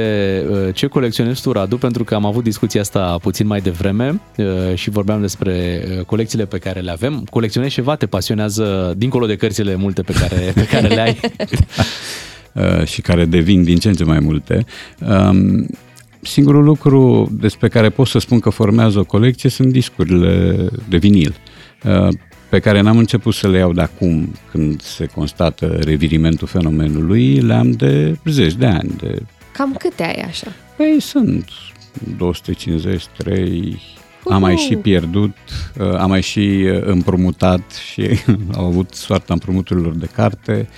uh, 0.49 0.57
ce 0.73 0.87
colecționezi 0.87 1.41
tu, 1.41 1.51
Radu, 1.51 1.77
pentru 1.77 2.03
că 2.03 2.15
am 2.15 2.25
avut 2.25 2.43
discuția 2.43 2.81
asta 2.81 3.17
puțin 3.21 3.47
mai 3.47 3.61
devreme 3.61 4.21
uh, 4.37 4.45
și 4.73 4.89
vorbeam 4.89 5.21
despre 5.21 5.83
uh, 5.97 6.05
colecțiile 6.05 6.45
pe 6.45 6.57
care 6.57 6.79
le 6.79 6.91
avem. 6.91 7.27
Colecționezi 7.29 7.73
ceva? 7.73 7.95
Te 7.95 8.05
pasionează, 8.05 8.93
dincolo 8.97 9.25
de 9.25 9.35
cărțile 9.35 9.75
multe 9.75 10.01
pe 10.01 10.13
care, 10.13 10.51
pe 10.55 10.65
care 10.65 10.87
le 10.87 11.01
ai? 11.01 11.19
uh, 12.79 12.85
și 12.85 13.01
care 13.01 13.25
devin 13.25 13.63
din 13.63 13.77
ce 13.77 13.87
în 13.87 13.95
ce 13.95 14.03
mai 14.03 14.19
multe. 14.19 14.65
Um, 15.09 15.67
singurul 16.21 16.63
lucru 16.63 17.29
despre 17.31 17.67
care 17.67 17.89
pot 17.89 18.07
să 18.07 18.19
spun 18.19 18.39
că 18.39 18.49
formează 18.49 18.99
o 18.99 19.03
colecție 19.03 19.49
sunt 19.49 19.71
discurile 19.71 20.55
de 20.89 20.97
vinil, 20.97 21.35
uh, 21.35 21.48
pe 22.49 22.59
care 22.59 22.81
n-am 22.81 22.97
început 22.97 23.33
să 23.33 23.47
le 23.47 23.57
iau 23.57 23.73
de 23.73 23.81
acum, 23.81 24.35
când 24.51 24.81
se 24.81 25.05
constată 25.05 25.65
revirimentul 25.65 26.47
fenomenului, 26.47 27.35
le-am 27.35 27.71
de 27.71 28.17
zeci 28.25 28.53
de 28.53 28.65
ani. 28.65 28.95
De... 28.97 29.21
Cam 29.53 29.73
câte 29.73 30.03
ai 30.03 30.21
așa? 30.27 30.47
Păi 30.77 30.97
sunt 30.99 31.49
250, 32.17 33.05
3, 33.17 33.81
am 34.29 34.41
mai 34.41 34.55
și 34.55 34.75
pierdut, 34.75 35.35
uh, 35.79 35.93
am 35.93 36.09
mai 36.09 36.21
și 36.21 36.39
uh, 36.39 36.81
împrumutat 36.85 37.71
și 37.91 38.09
au 38.57 38.65
avut 38.65 38.93
soarta 38.93 39.33
împrumuturilor 39.33 39.93
de 39.93 40.09
carte. 40.15 40.69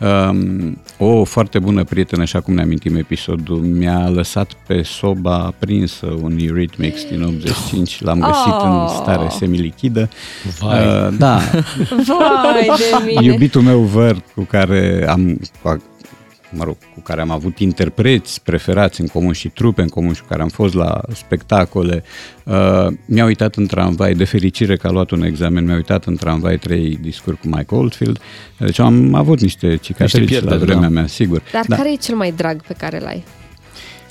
Um, 0.00 0.78
o 0.98 1.24
foarte 1.24 1.58
bună 1.58 1.84
prietenă, 1.84 2.22
așa 2.22 2.40
cum 2.40 2.54
ne 2.54 2.62
amintim 2.62 2.96
episodul, 2.96 3.56
mi-a 3.58 4.08
lăsat 4.08 4.52
pe 4.66 4.82
soba 4.82 5.34
aprinsă 5.34 6.06
un 6.22 6.36
Eurythmics 6.40 7.04
din 7.04 7.22
85, 7.22 8.00
l-am 8.02 8.18
găsit 8.20 8.52
Oh. 8.52 8.62
în 8.64 8.88
stare 8.88 9.28
semilichidă. 9.38 10.08
Vai. 10.58 10.86
Uh, 10.86 11.08
da, 11.18 11.38
Vai 12.06 12.66
de 12.76 13.04
mine! 13.06 13.22
iubitul 13.32 13.62
meu 13.62 13.80
văr 13.80 14.22
cu 14.34 14.42
care 14.42 15.06
am 15.08 15.40
cu- 15.62 15.82
mă 16.50 16.64
rog, 16.64 16.76
cu 16.94 17.00
care 17.00 17.20
am 17.20 17.30
avut 17.30 17.58
interpreți 17.58 18.42
preferați 18.42 19.00
în 19.00 19.06
comun 19.06 19.32
și 19.32 19.48
trupe 19.48 19.82
în 19.82 19.88
comun 19.88 20.12
și 20.12 20.20
cu 20.20 20.26
care 20.28 20.42
am 20.42 20.48
fost 20.48 20.74
la 20.74 21.00
spectacole, 21.14 22.02
uh, 22.44 22.86
mi-a 23.04 23.24
uitat 23.24 23.54
în 23.54 23.66
tramvai, 23.66 24.14
de 24.14 24.24
fericire 24.24 24.76
că 24.76 24.86
a 24.86 24.90
luat 24.90 25.10
un 25.10 25.22
examen, 25.22 25.64
mi-a 25.64 25.74
uitat 25.74 26.04
în 26.04 26.16
tramvai 26.16 26.58
trei 26.58 26.98
discuri 27.00 27.36
cu 27.36 27.46
Mike 27.48 27.74
Oldfield, 27.74 28.20
deci 28.58 28.78
am 28.78 29.14
avut 29.14 29.40
niște 29.40 29.76
cicatrici 29.76 30.30
la 30.30 30.38
pierderi, 30.38 30.64
vremea 30.64 30.88
da. 30.88 30.88
mea, 30.88 31.06
sigur. 31.06 31.42
Dar 31.52 31.64
Da. 31.68 31.76
care 31.76 31.92
e 31.92 31.96
cel 31.96 32.16
mai 32.16 32.32
drag 32.32 32.62
pe 32.62 32.74
care 32.78 32.98
l-ai? 32.98 33.24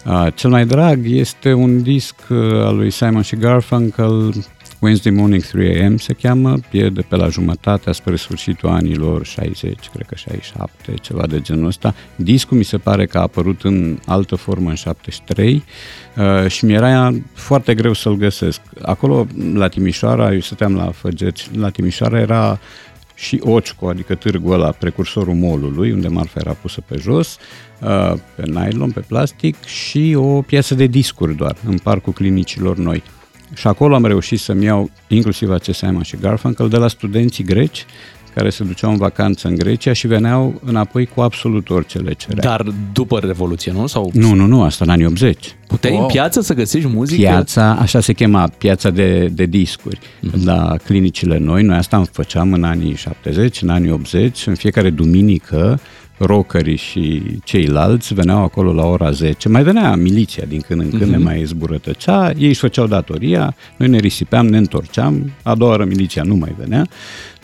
Uh, 0.05 0.27
cel 0.35 0.49
mai 0.49 0.65
drag 0.65 0.99
este 1.03 1.53
un 1.53 1.81
disc 1.81 2.15
uh, 2.29 2.37
al 2.37 2.75
lui 2.75 2.91
Simon 2.91 3.21
și 3.21 3.35
Garfunkel, 3.35 4.33
Wednesday 4.79 5.11
Morning 5.11 5.43
3 5.43 5.83
AM 5.83 5.97
se 5.97 6.13
cheamă, 6.13 6.57
e 6.71 6.89
de 6.89 7.01
pe 7.01 7.15
la 7.15 7.27
jumătatea 7.27 7.91
spre 7.91 8.15
sfârșitul 8.15 8.69
anilor 8.69 9.25
60, 9.25 9.89
cred 9.93 10.05
că 10.05 10.15
67, 10.15 10.93
ceva 11.01 11.27
de 11.27 11.41
genul 11.41 11.65
ăsta. 11.65 11.95
Discul 12.15 12.57
mi 12.57 12.63
se 12.63 12.77
pare 12.77 13.05
că 13.05 13.17
a 13.17 13.21
apărut 13.21 13.63
în 13.63 13.99
altă 14.05 14.35
formă 14.35 14.69
în 14.69 14.75
73 14.75 15.63
uh, 16.17 16.49
și 16.49 16.65
mi-era 16.65 17.11
foarte 17.33 17.73
greu 17.73 17.93
să-l 17.93 18.15
găsesc. 18.15 18.61
Acolo, 18.81 19.27
la 19.53 19.67
Timișoara, 19.67 20.33
eu 20.33 20.39
stăteam 20.39 20.75
la 20.75 20.91
Făgeți, 20.91 21.49
la 21.53 21.69
Timișoara 21.69 22.19
era 22.19 22.59
și 23.13 23.39
Occo, 23.43 23.87
adică 23.87 24.15
târgul 24.15 24.53
ăla, 24.53 24.71
precursorul 24.71 25.33
molului, 25.33 25.91
unde 25.91 26.07
marfa 26.07 26.39
era 26.39 26.53
pusă 26.53 26.81
pe 26.87 26.97
jos, 26.99 27.37
uh, 27.81 28.13
pe 28.35 28.43
nylon, 28.45 28.91
pe 28.91 28.99
plastic 28.99 29.63
și 29.63 30.13
o 30.17 30.41
piesă 30.41 30.75
de 30.75 30.85
discuri 30.85 31.35
doar, 31.35 31.55
în 31.65 31.77
parcul 31.77 32.13
clinicilor 32.13 32.77
noi. 32.77 33.03
Și 33.53 33.67
acolo 33.67 33.95
am 33.95 34.05
reușit 34.05 34.39
să-mi 34.39 34.63
iau 34.63 34.89
inclusiv 35.07 35.51
acest 35.51 35.79
Simon 35.79 36.01
și 36.01 36.15
Garfunkel 36.21 36.69
de 36.69 36.77
la 36.77 36.87
studenții 36.87 37.43
greci 37.43 37.85
care 38.37 38.49
se 38.49 38.63
duceau 38.63 38.91
în 38.91 38.97
vacanță 38.97 39.47
în 39.47 39.55
Grecia 39.55 39.93
și 39.93 40.07
veneau 40.07 40.61
înapoi 40.65 41.05
cu 41.05 41.21
absolut 41.21 41.69
orice 41.69 41.97
le 41.97 42.13
cerea. 42.13 42.43
Dar 42.43 42.65
după 42.93 43.19
Revoluție, 43.19 43.71
nu? 43.71 43.87
Sau 43.87 44.11
Nu, 44.13 44.33
nu, 44.33 44.45
nu, 44.45 44.63
asta 44.63 44.83
în 44.83 44.89
anii 44.91 45.05
80. 45.05 45.55
puteai 45.67 45.93
Wow. 45.93 46.01
în 46.01 46.07
piață 46.07 46.41
să 46.41 46.53
găsești 46.53 46.87
muzică? 46.87 47.21
Piața, 47.21 47.71
așa 47.71 47.99
se 47.99 48.13
chema, 48.13 48.47
piața 48.57 48.89
de, 48.89 49.27
de 49.31 49.45
discuri. 49.45 49.99
La 50.43 50.75
clinicile 50.85 51.37
noi, 51.37 51.63
noi 51.63 51.77
asta 51.77 52.03
făceam 52.11 52.53
în 52.53 52.63
anii 52.63 52.95
70, 52.95 53.61
în 53.61 53.69
anii 53.69 53.91
80, 53.91 54.47
în 54.47 54.55
fiecare 54.55 54.89
duminică 54.89 55.79
rockerii 56.17 56.75
și 56.75 57.21
ceilalți 57.43 58.13
veneau 58.13 58.43
acolo 58.43 58.73
la 58.73 58.85
ora 58.85 59.11
10. 59.11 59.49
Mai 59.49 59.63
venea 59.63 59.95
miliția 59.95 60.43
din 60.47 60.61
când 60.61 60.81
în 60.81 60.89
când, 60.89 61.11
ne 61.11 61.17
mai 61.17 61.43
zburătăcea, 61.45 62.31
ei 62.37 62.47
își 62.47 62.59
făceau 62.59 62.87
datoria, 62.87 63.55
noi 63.77 63.87
ne 63.87 63.97
risipeam, 63.97 64.45
ne 64.47 64.57
întorceam, 64.57 65.31
a 65.43 65.55
doua 65.55 65.71
oră 65.73 65.85
miliția 65.85 66.23
nu 66.23 66.35
mai 66.35 66.55
venea. 66.59 66.87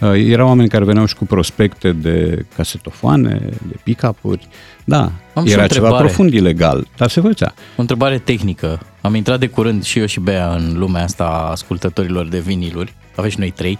Uh, 0.01 0.11
Erau 0.29 0.47
oameni 0.47 0.69
care 0.69 0.85
veneau 0.85 1.05
și 1.05 1.15
cu 1.15 1.25
prospecte 1.25 1.91
de 1.91 2.45
casetofoane, 2.55 3.39
de 3.67 3.75
pick-up-uri. 3.83 4.47
Da, 4.85 5.11
Am 5.33 5.45
și 5.45 5.51
o 5.51 5.57
era 5.57 5.67
ceva 5.67 5.85
întrebare. 5.85 6.03
profund 6.03 6.33
ilegal, 6.33 6.87
dar 6.97 7.09
se 7.09 7.21
făcea. 7.21 7.53
O 7.77 7.81
întrebare 7.81 8.17
tehnică. 8.17 8.79
Am 9.03 9.15
intrat 9.15 9.39
de 9.39 9.47
curând 9.47 9.83
și 9.83 9.99
eu 9.99 10.05
și 10.05 10.19
Bea 10.19 10.53
în 10.55 10.73
lumea 10.77 11.03
asta 11.03 11.23
a 11.23 11.49
ascultătorilor 11.51 12.27
de 12.27 12.39
viniluri. 12.39 12.93
Avem 13.15 13.29
și 13.29 13.39
noi 13.39 13.51
trei. 13.51 13.77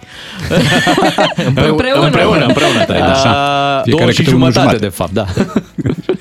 Împreună. 1.68 2.04
împreună, 2.04 2.44
împreună 2.46 2.84
trei, 2.84 3.00
da. 3.00 3.12
Așa. 3.12 3.28
Uh, 3.76 3.82
Fiecare 3.82 3.90
Două 4.04 4.10
și 4.10 4.16
câte 4.22 4.34
unul 4.34 4.52
jumătate, 4.52 4.60
jumate. 4.60 4.78
de 4.78 4.88
fapt, 4.88 5.12
da. 5.12 5.24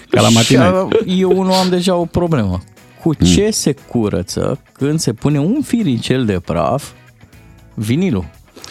Ca 0.09 0.21
la 0.21 0.27
și, 0.27 0.33
matinee. 0.33 0.67
uh, 0.69 0.87
eu 1.19 1.31
unul 1.39 1.51
am 1.51 1.69
deja 1.69 1.95
o 1.95 2.05
problemă. 2.05 2.63
Cu 3.01 3.13
ce 3.13 3.49
se 3.51 3.73
curăță 3.87 4.59
când 4.71 4.99
se 4.99 5.13
pune 5.13 5.39
un 5.39 5.61
firicel 5.65 6.25
de 6.25 6.39
praf 6.39 6.89
Vinilul. 7.73 8.25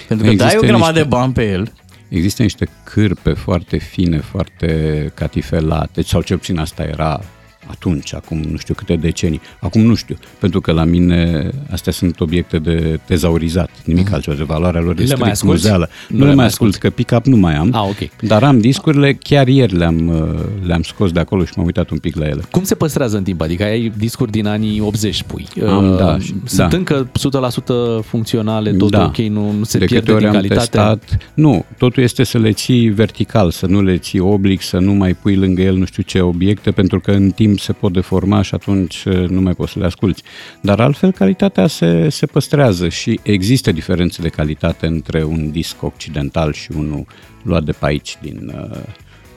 Pentru 0.08 0.26
că 0.26 0.32
Există 0.32 0.56
dai 0.56 0.56
o 0.56 0.66
grămadă 0.66 0.90
niște- 0.92 1.02
de 1.08 1.16
bani 1.16 1.32
pe 1.32 1.50
el. 1.50 1.72
Există 2.08 2.42
niște 2.42 2.68
cârpe 2.84 3.32
foarte 3.32 3.76
fine, 3.76 4.18
foarte 4.18 5.10
catifelate, 5.14 6.02
sau 6.02 6.20
cel 6.20 6.36
puțin 6.36 6.58
asta 6.58 6.82
era 6.82 7.20
atunci, 7.66 8.14
acum 8.14 8.38
nu 8.50 8.56
știu 8.56 8.74
câte 8.74 8.96
decenii. 8.96 9.40
Acum 9.60 9.80
nu 9.82 9.94
știu, 9.94 10.16
pentru 10.38 10.60
că 10.60 10.72
la 10.72 10.84
mine 10.84 11.50
astea 11.70 11.92
sunt 11.92 12.20
obiecte 12.20 12.58
de 12.58 13.00
tezaurizat, 13.06 13.70
nimic 13.84 14.12
altceva, 14.12 14.36
de 14.36 14.42
valoarea 14.42 14.80
lor 14.80 14.96
Le 14.96 15.02
este 15.02 15.14
mai 15.14 15.34
strict 15.34 15.42
asculți? 15.52 15.62
muzeală. 15.62 15.88
Nu 16.08 16.16
Nu, 16.16 16.22
le 16.22 16.22
le 16.22 16.26
mai 16.26 16.34
mai 16.34 16.46
ascult, 16.46 16.74
că 16.74 16.90
pick-up 16.90 17.24
nu 17.26 17.36
mai 17.36 17.54
am, 17.56 17.70
Ah, 17.74 17.80
ok. 17.88 18.20
dar 18.20 18.42
am 18.44 18.60
discurile, 18.60 19.12
chiar 19.12 19.48
ieri 19.48 19.76
le-am, 19.76 20.08
uh, 20.08 20.38
le-am 20.66 20.82
scos 20.82 21.10
de 21.12 21.20
acolo 21.20 21.44
și 21.44 21.52
m-am 21.56 21.66
uitat 21.66 21.90
un 21.90 21.98
pic 21.98 22.16
la 22.16 22.26
ele. 22.26 22.42
Cum 22.50 22.64
se 22.64 22.74
păstrează 22.74 23.16
în 23.16 23.22
timp? 23.22 23.40
Adică 23.40 23.62
ai 23.64 23.92
discuri 23.96 24.30
din 24.30 24.46
anii 24.46 24.80
80, 24.80 25.14
spui. 25.14 25.46
Am, 25.66 25.90
Uh, 25.90 25.98
da, 25.98 26.18
și- 26.18 26.34
Sunt 26.44 26.70
da. 26.70 26.76
încă 26.76 27.08
100% 27.12 28.00
funcționale, 28.04 28.72
tot 28.72 28.94
ok, 28.94 29.16
nu, 29.16 29.50
nu 29.58 29.64
se 29.64 29.78
de 29.78 29.84
pierde 29.84 29.98
câte 30.04 30.12
ori 30.12 30.20
din 30.20 30.28
am 30.28 30.34
calitate? 30.34 30.60
testat, 30.60 31.18
nu, 31.34 31.64
totul 31.78 32.02
este 32.02 32.24
să 32.24 32.38
le 32.38 32.52
ții 32.52 32.88
vertical, 32.88 33.50
să 33.50 33.66
nu 33.66 33.82
le 33.82 33.96
ții 33.96 34.18
oblic, 34.18 34.62
să 34.62 34.78
nu 34.78 34.92
mai 34.92 35.14
pui 35.14 35.34
lângă 35.36 35.62
el 35.62 35.76
nu 35.76 35.84
știu 35.84 36.02
ce 36.02 36.20
obiecte, 36.20 36.70
pentru 36.70 37.00
că 37.00 37.10
în 37.10 37.30
timp 37.30 37.51
se 37.56 37.72
pot 37.72 37.92
deforma 37.92 38.42
și 38.42 38.54
atunci 38.54 39.04
uh, 39.04 39.28
nu 39.28 39.40
mai 39.40 39.54
poți 39.54 39.72
să 39.72 39.78
le 39.78 39.84
asculti. 39.84 40.22
Dar 40.60 40.80
altfel 40.80 41.12
calitatea 41.12 41.66
se, 41.66 42.08
se 42.08 42.26
păstrează 42.26 42.88
și 42.88 43.20
există 43.22 43.72
diferențe 43.72 44.22
de 44.22 44.28
calitate 44.28 44.86
între 44.86 45.24
un 45.24 45.50
disc 45.50 45.82
occidental 45.82 46.52
și 46.52 46.70
unul 46.76 47.06
luat 47.42 47.64
de 47.64 47.72
pe 47.72 47.86
aici 47.86 48.16
din, 48.20 48.52
uh, 48.70 48.78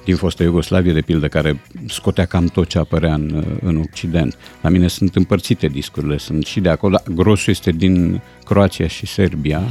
din 0.05 0.15
fostă 0.15 0.43
Iugoslavie, 0.43 0.93
de 0.93 1.01
pildă, 1.01 1.27
care 1.27 1.62
scotea 1.88 2.25
cam 2.25 2.45
tot 2.45 2.67
ce 2.67 2.77
apărea 2.77 3.13
în, 3.13 3.31
uh, 3.36 3.57
în 3.62 3.77
Occident. 3.77 4.38
La 4.62 4.69
mine 4.69 4.88
sunt 4.88 5.15
împărțite 5.15 5.67
discurile, 5.67 6.17
sunt 6.17 6.45
și 6.45 6.60
de 6.60 6.69
acolo, 6.69 6.98
grosul 7.13 7.53
este 7.53 7.72
din 7.72 8.22
Croația 8.43 8.88
și 8.88 9.05
Serbia 9.05 9.62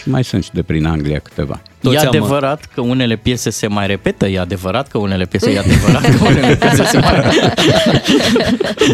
și 0.00 0.08
mai 0.08 0.24
sunt 0.24 0.44
și 0.44 0.52
de 0.52 0.62
prin 0.62 0.86
Anglia 0.86 1.18
câteva. 1.18 1.62
Toți 1.90 1.96
e 1.96 1.98
am- 1.98 2.06
adevărat 2.08 2.68
că 2.74 2.80
unele 2.80 3.16
piese 3.16 3.50
se 3.50 3.66
mai 3.66 3.86
repetă, 3.86 4.26
e 4.28 4.38
adevărat 4.40 4.88
că 4.88 4.98
unele 4.98 5.24
piese, 5.24 5.50
e 5.50 5.58
adevărat 5.58 6.02
că 6.02 6.24
unele 6.24 6.56
piese 6.60 6.84
se 6.84 6.98
mai 6.98 7.22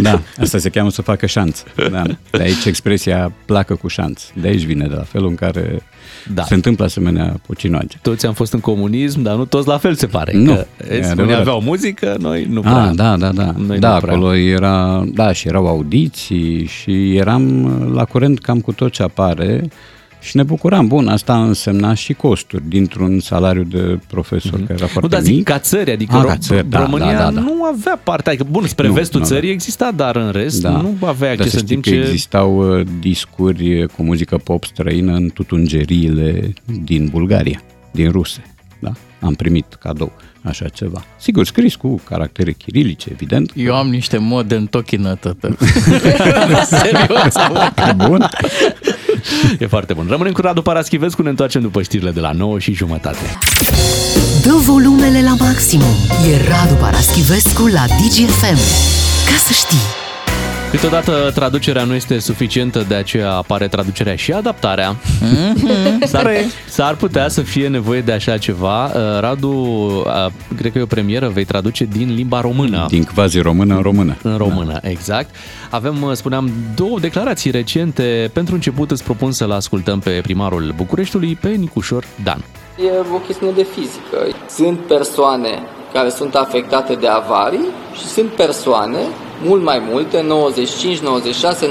Da, 0.03 0.21
asta 0.41 0.59
se 0.59 0.69
cheamă 0.69 0.91
să 0.91 1.03
facă 1.03 1.27
șanț. 1.27 1.63
Da. 1.91 2.03
De 2.31 2.43
aici 2.43 2.65
expresia 2.65 3.33
placă 3.45 3.75
cu 3.75 3.89
șanț. 3.89 4.23
De 4.41 4.49
aici 4.49 4.63
vine, 4.63 4.87
de 4.87 4.95
la 4.95 5.03
felul 5.03 5.29
în 5.29 5.35
care 5.35 5.83
Da. 6.27 6.33
da. 6.35 6.43
se 6.43 6.55
întâmplă 6.55 6.85
asemenea 6.85 7.35
pucinoage. 7.47 7.97
Toți 8.03 8.27
am 8.27 8.33
fost 8.33 8.53
în 8.53 8.61
comunism, 8.61 9.23
dar 9.23 9.35
nu 9.35 9.45
toți 9.45 9.69
la 9.69 9.79
fel 9.79 9.95
se 9.95 10.07
pare. 10.07 10.33
Nu, 10.37 10.53
Că, 10.55 10.67
e 10.77 10.85
vezi, 10.87 10.99
unii 11.01 11.11
adevărat. 11.11 11.41
aveau 11.41 11.61
muzică, 11.61 12.17
noi 12.21 12.47
nu 12.51 12.61
prea. 12.61 12.73
Ah, 12.83 12.91
da, 12.95 13.17
da, 13.17 13.33
da. 13.33 13.53
Noi 13.67 13.79
da, 13.79 13.93
nu 13.95 14.01
prea. 14.01 14.13
acolo 14.15 14.35
era, 14.37 15.05
da, 15.15 15.33
și 15.33 15.49
erau 15.49 15.67
audiții 15.67 16.67
și 16.67 17.17
eram 17.17 17.67
la 17.95 18.05
curent 18.05 18.39
cam 18.41 18.61
cu 18.61 18.73
tot 18.73 18.93
ce 18.93 19.03
apare 19.03 19.69
și 20.21 20.37
ne 20.37 20.43
bucuram. 20.43 20.87
Bun, 20.87 21.09
asta 21.09 21.43
însemna 21.43 21.95
și 21.95 22.13
costuri 22.13 22.63
dintr-un 22.69 23.21
salariu 23.21 23.63
de 23.63 23.99
profesor 24.09 24.51
care 24.53 24.65
era 24.73 24.81
Nu, 24.81 24.87
foarte 24.87 25.09
dar 25.09 25.21
zic 25.21 25.35
mic. 25.35 25.45
ca 25.45 25.59
țări, 25.59 25.91
adică 25.91 26.17
Ah, 26.17 26.23
Ro- 26.25 26.29
ca 26.29 26.37
țări, 26.37 26.69
da, 26.69 26.81
România 26.81 27.13
da, 27.13 27.19
da, 27.19 27.31
da. 27.31 27.41
nu 27.41 27.65
avea 27.65 28.01
parte, 28.05 28.29
adică 28.29 28.47
bun, 28.51 28.67
spre 28.67 28.87
Nu, 28.87 28.93
vestul 28.93 29.21
nu 29.21 29.25
avea. 29.27 29.37
țării 29.39 29.53
exista, 29.53 29.91
dar 29.97 30.17
în 30.17 30.31
rest 30.31 30.63
nu 30.63 30.97
avea 31.01 31.29
Dar 31.29 31.37
acces 31.39 31.51
să 31.51 31.57
în 31.59 31.63
știi 31.65 31.77
timp 31.81 31.85
că 31.85 31.91
ce... 31.91 31.97
existau 32.09 32.79
uh, 32.79 32.87
discuri 33.01 33.87
cu 33.97 34.03
muzică 34.03 34.37
pop 34.37 34.65
străină 34.65 35.13
în 35.15 35.31
tutungeriile 35.35 36.53
din 36.85 37.09
Bulgaria, 37.11 37.63
din 37.91 38.11
ruse. 38.11 38.43
Da? 38.79 38.93
Am 39.21 39.35
primit 39.35 39.65
cadou 39.81 40.13
așa 40.43 40.69
ceva. 40.69 41.05
Sigur, 41.19 41.45
scris 41.47 41.75
cu 41.75 42.01
caractere 42.09 42.53
chirilice, 42.53 43.09
evident. 43.13 43.53
Eu 43.57 43.75
am 43.77 43.89
niște 43.89 44.19
modern 44.19 44.67
tochină, 44.67 45.15
tătă. 45.15 45.57
Serios, 46.83 47.35
am. 47.35 47.97
Bun. 48.09 48.29
E 49.59 49.67
foarte 49.67 49.93
bun. 49.93 50.07
Rămânem 50.09 50.33
cu 50.33 50.41
Radu 50.41 50.63
Paraschivescu, 50.63 51.23
ne 51.23 51.29
întoarcem 51.29 51.61
după 51.61 51.83
știrile 51.83 52.11
de 52.11 52.21
la 52.21 52.33
9 52.33 52.59
și 52.59 52.73
jumătate. 52.73 53.39
Dă 54.43 54.53
volumele 54.53 55.23
la 55.23 55.35
maximum. 55.39 55.95
E 56.31 56.49
Radu 56.49 56.75
Paraschivescu 56.75 57.67
la 57.67 57.85
DGFM. 57.87 58.59
Ca 59.27 59.37
să 59.47 59.53
știi. 59.53 60.10
Câteodată 60.71 61.31
traducerea 61.35 61.85
nu 61.85 61.95
este 61.95 62.19
suficientă, 62.19 62.85
de 62.89 62.95
aceea 62.95 63.33
apare 63.33 63.69
traducerea 63.69 64.17
și 64.17 64.33
adaptarea. 64.33 64.97
S-ar, 66.05 66.31
s-ar 66.69 66.95
putea 66.95 67.29
să 67.29 67.43
fie 67.43 67.69
nevoie 67.69 68.01
de 68.01 68.13
așa 68.13 68.39
ceva. 68.39 68.85
Uh, 68.85 69.21
Radu, 69.21 69.49
uh, 69.49 70.27
cred 70.57 70.73
că 70.73 70.79
e 70.79 70.83
o 70.83 70.87
premieră, 70.87 71.29
vei 71.29 71.45
traduce 71.45 71.85
din 71.85 72.15
limba 72.15 72.41
română. 72.41 72.87
Din 72.89 73.09
quasi 73.15 73.39
română 73.39 73.75
în 73.75 73.83
română. 73.83 74.17
În 74.23 74.37
română, 74.37 74.79
da. 74.83 74.89
exact. 74.89 75.35
Avem, 75.71 76.03
uh, 76.03 76.13
spuneam, 76.13 76.51
două 76.75 76.99
declarații 76.99 77.51
recente. 77.51 78.31
Pentru 78.33 78.55
început 78.55 78.91
îți 78.91 79.05
propun 79.05 79.33
să-l 79.33 79.51
ascultăm 79.51 79.99
pe 79.99 80.21
primarul 80.23 80.73
Bucureștiului, 80.77 81.39
pe 81.41 81.49
Nicușor 81.49 82.05
Dan. 82.25 82.45
E 82.79 82.91
o 83.15 83.19
chestiune 83.19 83.53
de 83.53 83.67
fizică. 83.75 84.37
Sunt 84.49 84.79
persoane 84.79 85.63
care 85.93 86.09
sunt 86.09 86.35
afectate 86.35 86.95
de 86.95 87.07
avarii 87.07 87.67
și 87.99 88.07
sunt 88.07 88.29
persoane, 88.29 88.99
mult 89.43 89.63
mai 89.63 89.83
multe, 89.91 90.25
95, 90.27 90.99
96, 90.99 91.71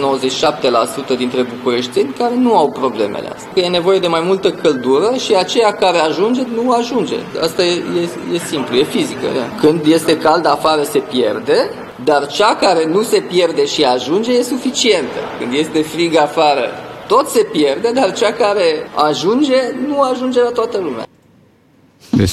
97% 1.14 1.18
dintre 1.18 1.42
bucureșteni 1.42 2.14
care 2.18 2.36
nu 2.36 2.58
au 2.58 2.72
problemele 2.72 3.30
astea. 3.36 3.52
Că 3.54 3.60
e 3.60 3.68
nevoie 3.68 4.00
de 4.00 4.08
mai 4.08 4.24
multă 4.26 4.52
căldură 4.52 5.16
și 5.26 5.36
aceea 5.36 5.74
care 5.74 5.98
ajunge, 5.98 6.42
nu 6.56 6.72
ajunge. 6.72 7.16
Asta 7.42 7.64
e, 7.64 7.72
e, 7.72 8.34
e 8.34 8.38
simplu, 8.38 8.76
e 8.76 8.84
fizică. 8.84 9.28
Da? 9.36 9.68
Când 9.68 9.86
este 9.86 10.18
cald 10.18 10.46
afară 10.46 10.84
se 10.84 11.00
pierde, 11.00 11.70
dar 12.04 12.28
cea 12.28 12.56
care 12.56 12.86
nu 12.86 13.02
se 13.02 13.20
pierde 13.20 13.66
și 13.66 13.84
ajunge 13.84 14.32
e 14.32 14.44
suficientă. 14.44 15.20
Când 15.40 15.54
este 15.54 15.82
frig 15.82 16.16
afară, 16.16 16.70
tot 17.08 17.28
se 17.28 17.48
pierde, 17.52 17.92
dar 17.94 18.14
cea 18.14 18.32
care 18.32 18.90
ajunge, 19.10 19.58
nu 19.88 20.02
ajunge 20.02 20.42
la 20.42 20.50
toată 20.50 20.78
lumea. 20.78 21.08
Deci 22.10 22.32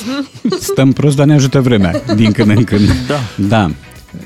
stăm 0.58 0.92
prost, 0.92 1.16
dar 1.16 1.26
ne 1.26 1.34
ajută 1.34 1.60
vremea, 1.60 2.02
din 2.14 2.32
când 2.32 2.50
în 2.50 2.64
când. 2.64 2.88
Da. 3.08 3.18
da. 3.48 3.70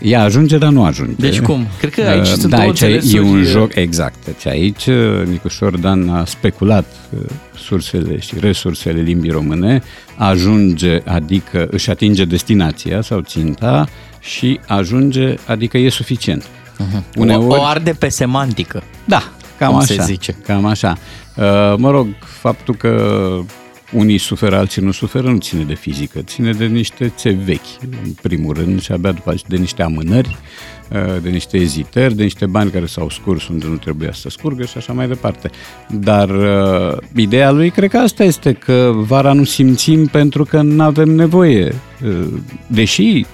Ea 0.02 0.22
ajunge, 0.22 0.58
dar 0.58 0.70
nu 0.70 0.84
ajunge. 0.84 1.14
Deci 1.18 1.40
cum? 1.40 1.66
Cred 1.78 1.94
că 1.94 2.00
aici 2.00 2.26
Uh, 2.26 2.32
sunt 2.32 2.50
da, 2.50 2.56
două 2.56 2.68
aici 2.68 2.80
e- 2.80 2.86
e 2.86 2.92
înțelesuri. 2.94 3.24
un 3.28 3.42
joc, 3.44 3.74
exact. 3.74 4.24
Deci 4.24 4.46
aici 4.46 4.86
uh, 4.86 5.26
Nicușor 5.26 5.76
Dan 5.76 6.08
a 6.08 6.24
speculat 6.24 6.86
uh, 7.14 7.20
sursele 7.56 8.18
și 8.18 8.34
resursele 8.40 9.00
limbii 9.00 9.30
române, 9.30 9.82
ajunge, 10.16 10.98
adică 11.04 11.68
își 11.70 11.90
atinge 11.90 12.24
destinația 12.24 13.02
sau 13.02 13.20
ținta 13.20 13.88
și 14.20 14.60
ajunge, 14.66 15.34
adică 15.46 15.78
e 15.78 15.88
suficient. 15.88 16.44
Uh-huh. 16.44 17.16
O, 17.38 17.46
o 17.46 17.64
arde 17.64 17.92
pe 17.92 18.08
semantică. 18.08 18.82
Da, 19.04 19.22
cam 19.58 19.68
Cum 19.70 19.78
așa. 19.78 19.86
se 19.94 20.02
zice. 20.02 20.36
Cam 20.46 20.64
așa. 20.64 20.96
Uh, 21.36 21.44
mă 21.76 21.90
rog, 21.90 22.06
faptul 22.40 22.74
că 22.74 22.90
unii 23.92 24.18
suferă, 24.18 24.56
alții 24.56 24.82
nu 24.82 24.90
suferă, 24.90 25.30
nu 25.30 25.38
ține 25.38 25.62
de 25.62 25.74
fizică, 25.74 26.20
ține 26.22 26.52
de 26.52 26.64
niște 26.64 27.12
țevi 27.16 27.44
vechi, 27.44 27.82
în 28.04 28.12
primul 28.22 28.54
rând, 28.54 28.80
și 28.80 28.92
abia 28.92 29.12
după 29.12 29.30
aceea 29.30 29.48
de 29.48 29.56
niște 29.56 29.82
amânări, 29.82 30.36
uh, 30.90 31.22
de 31.22 31.28
niște 31.28 31.56
ezitări, 31.58 32.14
de 32.14 32.22
niște 32.22 32.46
bani 32.46 32.70
care 32.70 32.86
s-au 32.86 33.10
scurs 33.10 33.48
unde 33.48 33.66
nu 33.66 33.76
trebuia 33.76 34.12
să 34.12 34.28
scurgă 34.28 34.64
și 34.64 34.76
așa 34.76 34.92
mai 34.92 35.08
departe. 35.08 35.50
Dar 35.88 36.28
uh, 36.28 36.96
ideea 37.16 37.50
lui 37.50 37.70
cred 37.70 37.90
că 37.90 37.98
asta 37.98 38.24
este, 38.24 38.52
că 38.52 38.92
vara 38.94 39.32
nu 39.32 39.44
simțim 39.44 40.06
pentru 40.06 40.44
că 40.44 40.62
nu 40.62 40.82
avem 40.82 41.08
nevoie. 41.08 41.74
Uh, 42.04 42.26
deși 42.66 43.24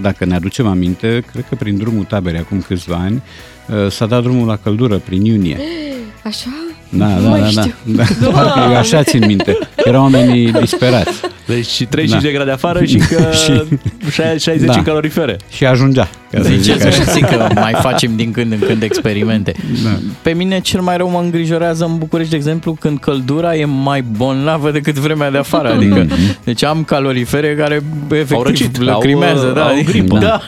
dacă 0.00 0.24
ne 0.24 0.34
aducem 0.34 0.66
aminte, 0.66 1.24
cred 1.32 1.44
că 1.48 1.54
prin 1.54 1.76
drumul 1.76 2.04
taberei 2.04 2.40
acum 2.40 2.60
câțiva 2.60 2.96
ani 2.96 3.22
uh, 3.68 3.90
s-a 3.90 4.06
dat 4.06 4.22
drumul 4.22 4.46
la 4.46 4.56
căldură 4.56 4.98
prin 4.98 5.24
iunie. 5.24 5.58
Așa? 6.24 6.69
Da, 6.92 7.06
Nu 7.06 7.22
da, 7.22 7.28
mai 7.28 7.40
da, 7.40 7.44
da, 7.54 7.60
știu. 7.60 7.74
da. 7.84 8.02
Parcă 8.32 8.58
eu 8.70 8.76
așa 8.76 9.02
țin 9.02 9.24
minte. 9.26 9.58
Erau 9.76 10.02
oamenii 10.02 10.52
disperați 10.60 11.20
Deci 11.46 11.66
și 11.66 11.84
35 11.84 12.22
Da. 12.22 12.28
de 12.28 12.32
grade 12.34 12.50
afară 12.50 12.84
și 12.84 12.96
că 13.10 13.28
Și- 13.44 14.38
60 14.38 14.66
Da. 14.66 14.72
în 14.76 14.82
calorifere. 14.82 15.36
și 15.50 15.66
ajungea. 15.66 16.08
Ca 16.30 16.42
să 16.42 16.48
Deci 16.48 16.58
zic 16.60 16.80
să 16.80 16.86
așa. 16.86 17.02
zic 17.02 17.24
că 17.26 17.46
mai 17.54 17.72
facem 17.80 18.16
din 18.16 18.30
când 18.30 18.52
în 18.52 18.58
când 18.58 18.82
experimente. 18.82 19.52
Da. 19.84 19.90
Pe 20.22 20.30
mine 20.32 20.60
cel 20.60 20.80
mai 20.80 20.96
rău 20.96 21.10
mă 21.10 21.20
îngrijorează 21.22 21.84
în 21.84 21.98
București, 21.98 22.30
de 22.30 22.36
exemplu, 22.36 22.72
când 22.80 22.98
căldura 22.98 23.54
e 23.56 23.64
mai 23.64 24.02
bolnavă 24.16 24.70
decât 24.70 24.94
vremea 24.98 25.30
de 25.30 25.38
afară. 25.38 25.68
Adică, 25.72 26.06
deci 26.44 26.64
am 26.64 26.84
calorifere 26.84 27.54
care 27.54 27.82
Au 28.10 28.16
efectiv 28.16 28.46
răcit, 28.46 28.78
lăcrimează. 28.78 29.46
au, 29.46 29.52
da, 29.52 29.62
au 29.64 29.72
adică- 29.72 29.90
gripă. 29.90 30.18
Da. 30.18 30.40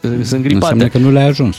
Sunt 0.00 0.14
Înseamnă 0.16 0.46
gripate. 0.46 0.88
că 0.88 0.98
nu 0.98 1.10
le-a 1.10 1.26
ajuns. 1.26 1.56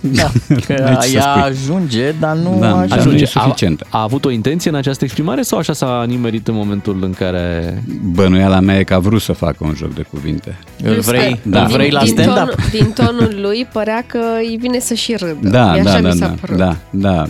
Da, 0.00 0.22
că 0.66 0.74
Deci 0.74 1.02
să 1.02 1.10
ea 1.16 1.22
spui. 1.22 1.42
ajunge, 1.42 2.10
dar 2.20 2.36
nu 2.36 2.56
Da, 2.60 2.66
ajunge. 2.66 2.94
ajunge. 2.94 2.94
Ajunge. 2.94 3.16
nu 3.16 3.22
e 3.22 3.26
suficientă. 3.26 3.86
A, 3.90 3.98
a 3.98 4.02
avut 4.02 4.24
o 4.24 4.30
intenție 4.30 4.70
în 4.70 4.76
această 4.76 5.04
exprimare 5.04 5.42
sau 5.42 5.58
așa 5.58 5.72
s-a 5.72 6.04
nimerit 6.06 6.48
în 6.48 6.54
momentul 6.54 6.98
în 7.02 7.12
care... 7.12 7.82
Bănuiala 8.12 8.60
mea 8.60 8.78
e 8.78 8.82
că 8.84 8.94
a 8.94 8.98
vrut 8.98 9.20
să 9.20 9.32
facă 9.32 9.56
un 9.60 9.74
joc 9.76 9.94
de 9.94 10.02
cuvinte. 10.10 10.58
Îl 10.82 10.92
Plus 10.92 11.04
vrei, 11.06 11.40
că 11.42 11.48
Da. 11.48 11.60
îl 11.62 11.66
vrei 11.68 11.90
la 11.90 12.02
din, 12.02 12.08
stand-up? 12.12 12.34
Tonul, 12.36 12.54
din 12.70 12.90
tonul 12.92 13.38
lui 13.40 13.68
părea 13.72 14.04
că 14.06 14.18
îi 14.48 14.56
vine 14.60 14.78
să 14.78 14.94
și 14.94 15.14
râdă. 15.18 15.48
Da, 15.48 15.72
Mie 15.72 15.82
da, 15.82 15.90
așa 15.90 16.00
da, 16.00 16.08
mi 16.08 16.14
s-a 16.18 16.26
da, 16.26 16.34
părut. 16.40 16.56
da, 16.56 16.76
da. 16.90 17.24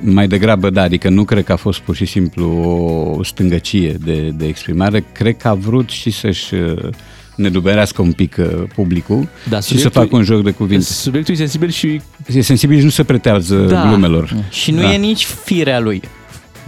Mai 0.00 0.26
degrabă, 0.28 0.70
da, 0.70 0.82
adică 0.82 1.08
nu 1.08 1.24
cred 1.24 1.44
că 1.44 1.52
a 1.52 1.56
fost 1.56 1.78
pur 1.80 1.94
și 1.94 2.04
simplu 2.04 2.46
o 3.18 3.22
stângăcie 3.24 3.96
de, 4.04 4.32
de 4.36 4.46
exprimare, 4.46 5.04
cred 5.12 5.36
că 5.36 5.48
a 5.48 5.54
vrut 5.54 5.88
și 5.88 6.10
să-și 6.10 6.54
uh, 6.54 6.88
neduberească 7.36 8.02
un 8.02 8.12
pic 8.12 8.36
uh, 8.38 8.46
publicul 8.74 9.28
Da, 9.48 9.56
și 9.56 9.62
să 9.62 9.68
subiectul- 9.68 10.02
facă 10.02 10.16
un 10.16 10.22
joc 10.22 10.42
de 10.42 10.50
cuvinte. 10.50 10.84
Subiectul 10.84 11.34
e 11.34 11.36
sensibil 11.36 11.70
și 11.70 12.00
E 12.26 12.40
sensibil 12.40 12.78
și 12.78 12.84
nu 12.84 12.90
se 12.90 13.04
pretează 13.04 13.56
Da. 13.56 13.86
glumelor. 13.88 14.36
Și 14.50 14.70
nu 14.70 14.80
Da. 14.80 14.92
e 14.92 14.96
nici 14.96 15.24
firea 15.44 15.80
lui. 15.80 16.02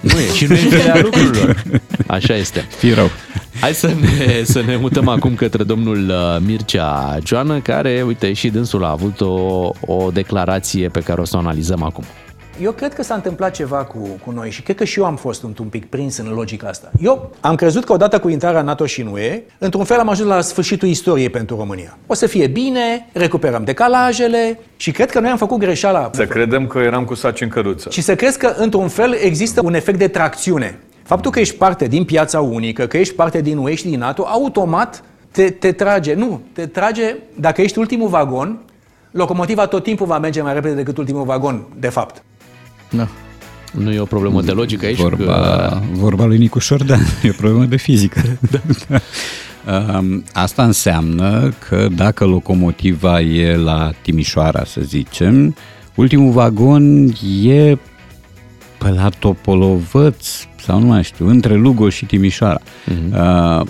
Nu 0.01 0.19
e. 0.19 0.33
Și 0.35 0.45
nu 0.45 0.55
e 0.55 0.61
în 0.63 0.69
firea 0.69 1.01
lucrurilor. 1.03 1.63
Așa 2.07 2.35
este. 2.35 2.67
Fii 2.79 2.93
rău. 2.93 3.11
Hai 3.61 3.73
să 3.75 3.87
ne, 4.01 4.43
să 4.45 4.63
ne 4.67 4.77
mutăm 4.77 5.09
acum 5.09 5.35
către 5.35 5.63
domnul 5.63 6.09
uh, 6.09 6.37
Mircea 6.47 7.19
Joană, 7.25 7.59
care, 7.59 8.03
uite, 8.07 8.33
și 8.33 8.49
dânsul 8.49 8.85
a 8.85 8.91
avut 8.91 9.21
o, 9.21 9.71
o 9.81 10.11
declarație 10.13 10.89
pe 10.89 11.01
care 11.01 11.21
o 11.21 11.25
să 11.25 11.37
o 11.37 11.39
analizăm 11.39 11.83
acum. 11.83 12.05
Eu 12.63 12.73
cred 12.73 12.95
că 12.95 13.03
s-a 13.03 13.15
întâmplat 13.15 13.55
ceva 13.55 13.77
cu, 13.77 13.99
cu 14.25 14.31
noi 14.31 14.51
și 14.51 14.63
cred 14.63 14.77
că 14.77 14.85
și 14.85 14.99
eu 14.99 15.05
am 15.05 15.17
fost 15.17 15.43
un, 15.43 15.55
un 15.61 15.67
pic 15.67 15.87
prins 15.87 16.17
în 16.17 16.29
logica 16.29 16.69
asta. 16.69 16.91
Eu 17.01 17.31
am 17.41 17.55
crezut 17.55 17.85
că 17.85 17.93
odată 17.93 18.19
cu 18.19 18.29
intrarea 18.29 18.63
NATO 18.63 18.87
și 18.87 19.01
în 19.01 19.07
UE, 19.07 19.43
într-un 19.59 19.85
fel 19.85 19.99
am 19.99 20.09
ajuns 20.09 20.29
la 20.29 20.41
sfârșitul 20.41 20.89
istoriei 20.89 21.31
pentru 21.31 21.57
România. 21.57 21.99
O 22.07 22.15
să 22.15 22.27
fie 22.27 22.47
bine, 22.47 23.09
recuperăm 23.13 23.65
decalajele 23.65 24.59
și 24.77 24.91
cred 24.91 25.11
că 25.11 25.21
noi 25.21 25.31
am 25.31 25.37
făcut 25.37 25.59
greșeala. 25.59 26.11
Să 26.13 26.27
credem 26.27 26.67
că 26.67 26.79
eram 26.79 27.05
cu 27.05 27.15
saci 27.15 27.41
în 27.41 27.49
căruță. 27.49 27.91
Și 27.91 28.01
să 28.01 28.15
crezi 28.15 28.39
că, 28.39 28.55
într-un 28.57 28.89
fel, 28.89 29.13
există 29.23 29.61
un 29.65 29.75
efect 29.75 29.99
de 29.99 30.09
tracțiune. 30.09 30.79
Faptul 31.03 31.31
că 31.31 31.41
ești 31.41 31.57
parte 31.57 31.87
din 31.87 32.05
piața 32.05 32.41
unică, 32.41 32.87
că 32.87 32.97
ești 32.97 33.15
parte 33.15 33.41
din 33.41 33.57
UE 33.57 33.75
și 33.75 33.85
din 33.85 33.99
NATO, 33.99 34.25
automat 34.27 35.03
te, 35.31 35.51
te 35.51 35.73
trage. 35.73 36.15
Nu, 36.15 36.41
te 36.53 36.67
trage, 36.67 37.17
dacă 37.35 37.63
ești 37.63 37.79
ultimul 37.79 38.09
vagon, 38.09 38.59
locomotiva 39.11 39.67
tot 39.67 39.83
timpul 39.83 40.07
va 40.07 40.19
merge 40.19 40.43
mai 40.43 40.55
repede 40.55 40.75
decât 40.75 40.99
ultimul 40.99 41.25
vagon, 41.25 41.67
de 41.79 41.89
fapt. 41.89 42.23
Da. 42.91 43.09
Nu 43.73 43.93
e 43.93 44.01
o 44.01 44.05
problemă 44.05 44.43
de 44.43 44.51
logică 44.51 44.87
aici? 44.87 44.99
Vorba, 44.99 45.25
Că... 45.25 45.81
vorba 45.93 46.25
lui 46.25 46.39
Nicu 46.39 46.59
Șordan, 46.59 47.01
e 47.23 47.29
o 47.29 47.33
problemă 47.37 47.65
de 47.65 47.77
fizică. 47.77 48.39
Da. 48.51 48.61
Um, 49.99 50.25
Asta 50.33 50.65
înseamnă 50.65 51.53
că 51.69 51.89
dacă 51.97 52.25
locomotiva 52.25 53.21
e 53.21 53.57
la 53.57 53.91
Timișoara, 54.03 54.65
să 54.65 54.81
zicem, 54.81 55.57
ultimul 55.95 56.33
vagon 56.33 57.13
e 57.43 57.79
pe 58.79 58.89
la 58.89 59.09
Topolovăț 59.19 60.27
sau 60.65 60.79
nu 60.79 60.87
mai 60.87 61.05
știu, 61.05 61.29
între 61.29 61.55
Lugo 61.55 61.89
și 61.89 62.05
Timișoara. 62.05 62.61
Uh-huh. 62.61 63.61
Uh, 63.61 63.67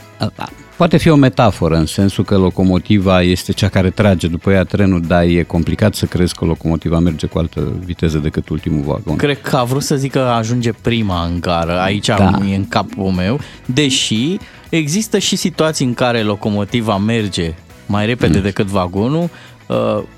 poate 0.79 0.97
fi 0.97 1.09
o 1.09 1.17
metaforă 1.17 1.77
în 1.77 1.87
sensul 1.87 2.25
că 2.25 2.37
locomotiva 2.37 3.23
este 3.23 3.53
cea 3.53 3.69
care 3.69 3.91
trage 3.91 4.27
după 4.27 4.51
ea 4.51 4.65
trenul, 4.65 5.01
dar 5.01 5.23
e 5.23 5.43
complicat 5.43 5.95
să 5.95 6.07
crezi 6.07 6.35
că 6.35 6.45
locomotiva 6.45 6.99
merge 6.99 7.27
cu 7.27 7.39
altă 7.39 7.73
viteză 7.85 8.19
decât 8.19 8.49
ultimul 8.49 8.83
vagon. 8.83 9.17
Cred 9.17 9.41
că 9.41 9.57
a 9.57 9.65
vrut 9.65 9.83
să 9.83 9.97
zică 9.97 10.19
că 10.19 10.25
ajunge 10.25 10.73
prima 10.73 11.25
în 11.25 11.41
gară, 11.41 11.79
aici 11.79 12.07
da. 12.07 12.39
e 12.51 12.55
în 12.55 12.69
capul 12.69 13.11
meu, 13.11 13.41
deși 13.65 14.37
există 14.69 15.19
și 15.19 15.37
situații 15.37 15.87
în 15.87 15.95
care 15.95 16.23
locomotiva 16.23 16.97
merge 16.97 17.55
mai 17.87 18.07
repede 18.07 18.37
mm. 18.37 18.43
decât 18.43 18.67
vagonul, 18.67 19.23
Uh, 19.23 19.31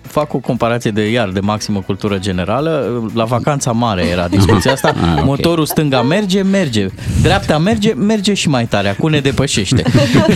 fac 0.03 0.35
o 0.35 0.39
comparație 0.39 0.91
de 0.91 1.11
iar 1.11 1.29
de 1.29 1.41
maximă 1.41 1.81
cultură 1.81 2.19
generală. 2.19 3.03
La 3.15 3.25
vacanța 3.25 3.73
mare 3.73 4.07
era 4.07 4.29
discuția 4.29 4.73
asta. 4.73 4.89
Ah, 5.01 5.13
okay. 5.13 5.25
Motorul 5.25 5.67
stânga 5.67 6.03
merge, 6.03 6.43
merge. 6.43 6.87
Dreapta 7.23 7.59
merge, 7.59 7.93
merge 7.93 8.35
și 8.35 8.49
mai 8.49 8.67
tare. 8.67 8.89
Acum 8.89 9.11
ne 9.11 9.21
depășește. 9.21 9.83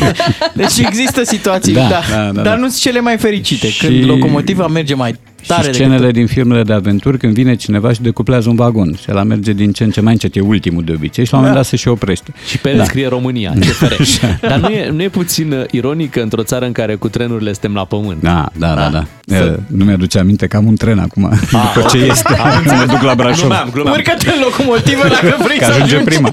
deci 0.55 0.79
există 0.79 1.25
situații, 1.25 1.73
da, 1.73 1.89
da, 1.89 2.01
da, 2.11 2.31
da, 2.33 2.43
dar 2.43 2.57
nu 2.57 2.69
sunt 2.69 2.81
cele 2.81 3.01
mai 3.01 3.17
fericite. 3.17 3.69
Și... 3.69 3.87
Când 3.87 4.05
locomotiva 4.05 4.67
merge 4.67 4.95
mai 4.95 5.15
tare 5.47 5.67
și 5.67 5.75
scenele 5.75 5.99
decât... 5.99 6.15
din 6.15 6.27
filmele 6.27 6.63
de 6.63 6.73
aventuri 6.73 7.19
când 7.19 7.35
vine 7.35 7.55
cineva 7.55 7.93
și 7.93 8.03
decuplează 8.03 8.49
un 8.49 8.57
vagon 8.57 8.97
și 9.01 9.11
la 9.11 9.23
merge 9.23 9.53
din 9.53 9.73
ce 9.73 9.85
în 9.85 9.91
ce 9.91 10.01
mai 10.01 10.13
încet, 10.13 10.37
e 10.37 10.41
ultimul 10.41 10.85
de 10.85 10.93
obicei 10.93 11.25
și 11.25 11.33
la 11.33 11.39
un 11.39 11.45
moment 11.45 11.63
da. 11.63 11.71
dat 11.71 11.71
se 11.71 11.77
și 11.77 11.89
oprește. 11.89 12.33
Și 12.49 12.59
pe 12.59 12.71
el 12.71 12.77
da. 12.77 12.85
scrie 12.85 13.09
România, 13.09 13.53
CFR. 13.61 13.93
Dar 14.49 14.59
nu 14.59 14.69
e, 14.69 14.91
nu 14.91 15.03
e 15.03 15.09
puțin 15.09 15.53
uh, 15.53 15.65
ironic 15.71 16.17
într-o 16.17 16.43
țară 16.43 16.65
în 16.65 16.73
care 16.73 16.95
cu 16.95 17.09
trenurile 17.09 17.53
suntem 17.53 17.75
la 17.75 17.85
pământ. 17.85 18.23
Da, 18.23 18.49
da, 18.59 18.75
da. 18.75 18.89
da. 18.89 19.05
Să... 19.27 19.59
Nu 19.67 19.85
mi-aduce 19.85 20.19
aminte 20.19 20.47
că 20.47 20.57
am 20.57 20.67
un 20.67 20.77
tren 20.77 20.99
acum, 20.99 21.25
ah, 21.25 21.39
după 21.75 21.89
ce 21.91 21.97
este, 21.97 22.37
mă 22.79 22.85
duc 22.89 23.03
la 23.03 23.15
Brașov. 23.15 23.39
Glumeam, 23.39 23.71
glumeam. 23.73 23.97
Urcă-te 23.97 24.31
în 24.31 24.41
locomotivă 24.43 25.09
dacă 25.09 25.37
vrei 25.45 25.59
că 25.59 25.65
să 25.65 25.71
ajunge 25.71 25.95
ajungi. 25.97 26.15
prima. 26.15 26.31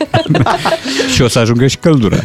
și 1.13 1.22
o 1.22 1.27
să 1.27 1.39
ajungă 1.39 1.68
și 1.68 1.77
căldura. 1.77 2.18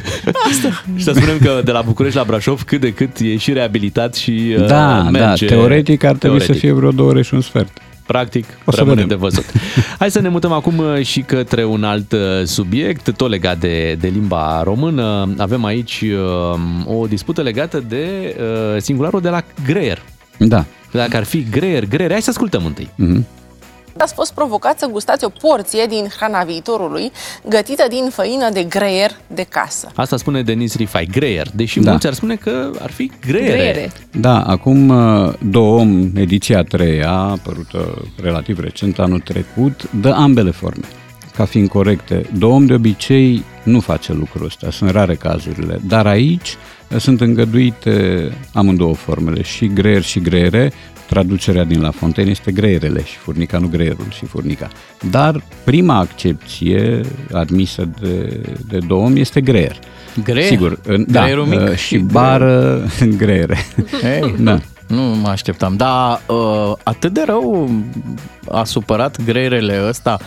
Asta. 0.51 0.85
Și 0.97 1.05
să 1.05 1.13
spunem 1.15 1.39
că 1.43 1.61
de 1.65 1.71
la 1.71 1.83
București 1.87 2.17
la 2.17 2.25
Brașov 2.25 2.63
cât 2.63 2.81
de 2.81 2.93
cât 2.93 3.19
e 3.19 3.37
și 3.37 3.53
reabilitat 3.53 4.15
și 4.15 4.57
uh, 4.59 4.67
da, 4.67 5.03
merge. 5.03 5.47
Da, 5.47 5.55
teoretic 5.55 6.05
ar 6.05 6.17
trebui 6.17 6.39
teoretic. 6.39 6.55
să 6.55 6.67
fie 6.67 6.73
vreo 6.77 6.91
două 6.91 7.09
ore 7.09 7.23
și 7.23 7.35
un 7.35 7.41
sfert. 7.41 7.79
Practic, 8.07 8.45
o 8.65 8.71
să 8.71 8.77
rămâne 8.79 8.95
vedem. 8.95 9.09
de 9.09 9.23
văzut. 9.25 9.45
Hai 9.99 10.11
să 10.11 10.21
ne 10.21 10.29
mutăm 10.29 10.53
acum 10.53 10.79
uh, 10.79 11.05
și 11.05 11.21
către 11.21 11.65
un 11.65 11.85
alt 11.85 12.13
uh, 12.13 12.21
subiect, 12.45 13.13
tot 13.17 13.31
legat 13.31 13.59
de, 13.59 13.97
de 14.01 14.09
limba 14.09 14.63
română. 14.63 15.35
Avem 15.39 15.65
aici 15.65 16.05
uh, 16.85 16.97
o 16.99 17.07
dispută 17.07 17.43
legată 17.43 17.85
de 17.89 18.37
uh, 18.39 18.81
singularul 18.81 19.21
de 19.21 19.29
la 19.29 19.43
greier. 19.67 20.03
Da. 20.39 20.65
Dacă 20.93 21.17
ar 21.17 21.25
fi 21.25 21.47
greier, 21.51 21.85
greier, 21.85 22.11
hai 22.11 22.23
să 22.23 22.31
ascultăm 22.31 22.65
întâi. 22.65 22.91
Mm-hmm 23.03 23.46
ați 23.99 24.15
fost 24.15 24.35
provocat 24.35 24.79
să 24.79 24.87
gustați 24.87 25.25
o 25.25 25.29
porție 25.29 25.87
din 25.89 26.09
hrana 26.17 26.43
viitorului 26.43 27.13
gătită 27.49 27.85
din 27.89 28.09
făină 28.11 28.51
de 28.53 28.63
greier 28.63 29.11
de 29.27 29.47
casă. 29.49 29.91
Asta 29.95 30.17
spune 30.17 30.43
Denis 30.43 30.77
Rifai, 30.77 31.09
greier, 31.11 31.47
deși 31.55 31.81
da. 31.81 31.91
mulți 31.91 32.07
ar 32.07 32.13
spune 32.13 32.37
că 32.37 32.71
ar 32.81 32.91
fi 32.91 33.11
greiere. 33.27 33.53
greiere. 33.53 33.93
Da, 34.11 34.43
acum 34.43 34.89
uh, 34.89 35.33
două 35.51 35.79
om, 35.81 36.11
ediția 36.15 36.63
3 36.63 37.03
a 37.05 37.11
apărută 37.11 38.03
relativ 38.23 38.59
recent, 38.59 38.99
anul 38.99 39.21
trecut, 39.21 39.91
dă 40.01 40.11
ambele 40.11 40.51
forme 40.51 40.85
ca 41.37 41.45
fiind 41.45 41.69
corecte. 41.69 42.27
Două 42.39 42.55
om 42.55 42.67
de 42.67 42.75
obicei 42.75 43.45
nu 43.63 43.81
face 43.81 44.13
lucrul 44.13 44.47
ăsta, 44.47 44.71
sunt 44.71 44.91
rare 44.91 45.15
cazurile, 45.15 45.81
dar 45.87 46.07
aici 46.07 46.57
sunt 46.99 47.21
îngăduite 47.21 48.33
amândouă 48.53 48.95
formele, 48.95 49.43
și 49.43 49.67
greier 49.67 50.03
și 50.03 50.21
greiere, 50.21 50.73
traducerea 51.07 51.65
din 51.65 51.81
La 51.81 51.91
Fontaine 51.91 52.31
este 52.31 52.53
greierele 52.53 53.05
și 53.05 53.17
furnica, 53.17 53.59
nu 53.59 53.67
greierul 53.67 54.07
și 54.11 54.25
furnica. 54.25 54.69
Dar 55.11 55.43
prima 55.65 55.99
accepție 55.99 57.01
admisă 57.33 57.89
de, 58.01 58.41
de 58.69 58.79
Dom 58.87 59.17
este 59.17 59.41
greier. 59.41 59.79
Greier? 60.25 60.49
Sigur, 60.49 60.81
da, 61.07 61.27
mic 61.27 61.61
uh, 61.61 61.75
și 61.75 61.99
bară, 61.99 62.83
greiere. 63.17 63.57
Hey, 64.03 64.35
da. 64.39 64.59
Nu 64.87 65.03
mă 65.03 65.29
așteptam, 65.29 65.77
dar 65.77 66.21
uh, 66.27 66.73
atât 66.83 67.13
de 67.13 67.23
rău 67.27 67.71
a 68.51 68.65
supărat 68.65 69.25
greierele 69.25 69.81
ăsta 69.89 70.19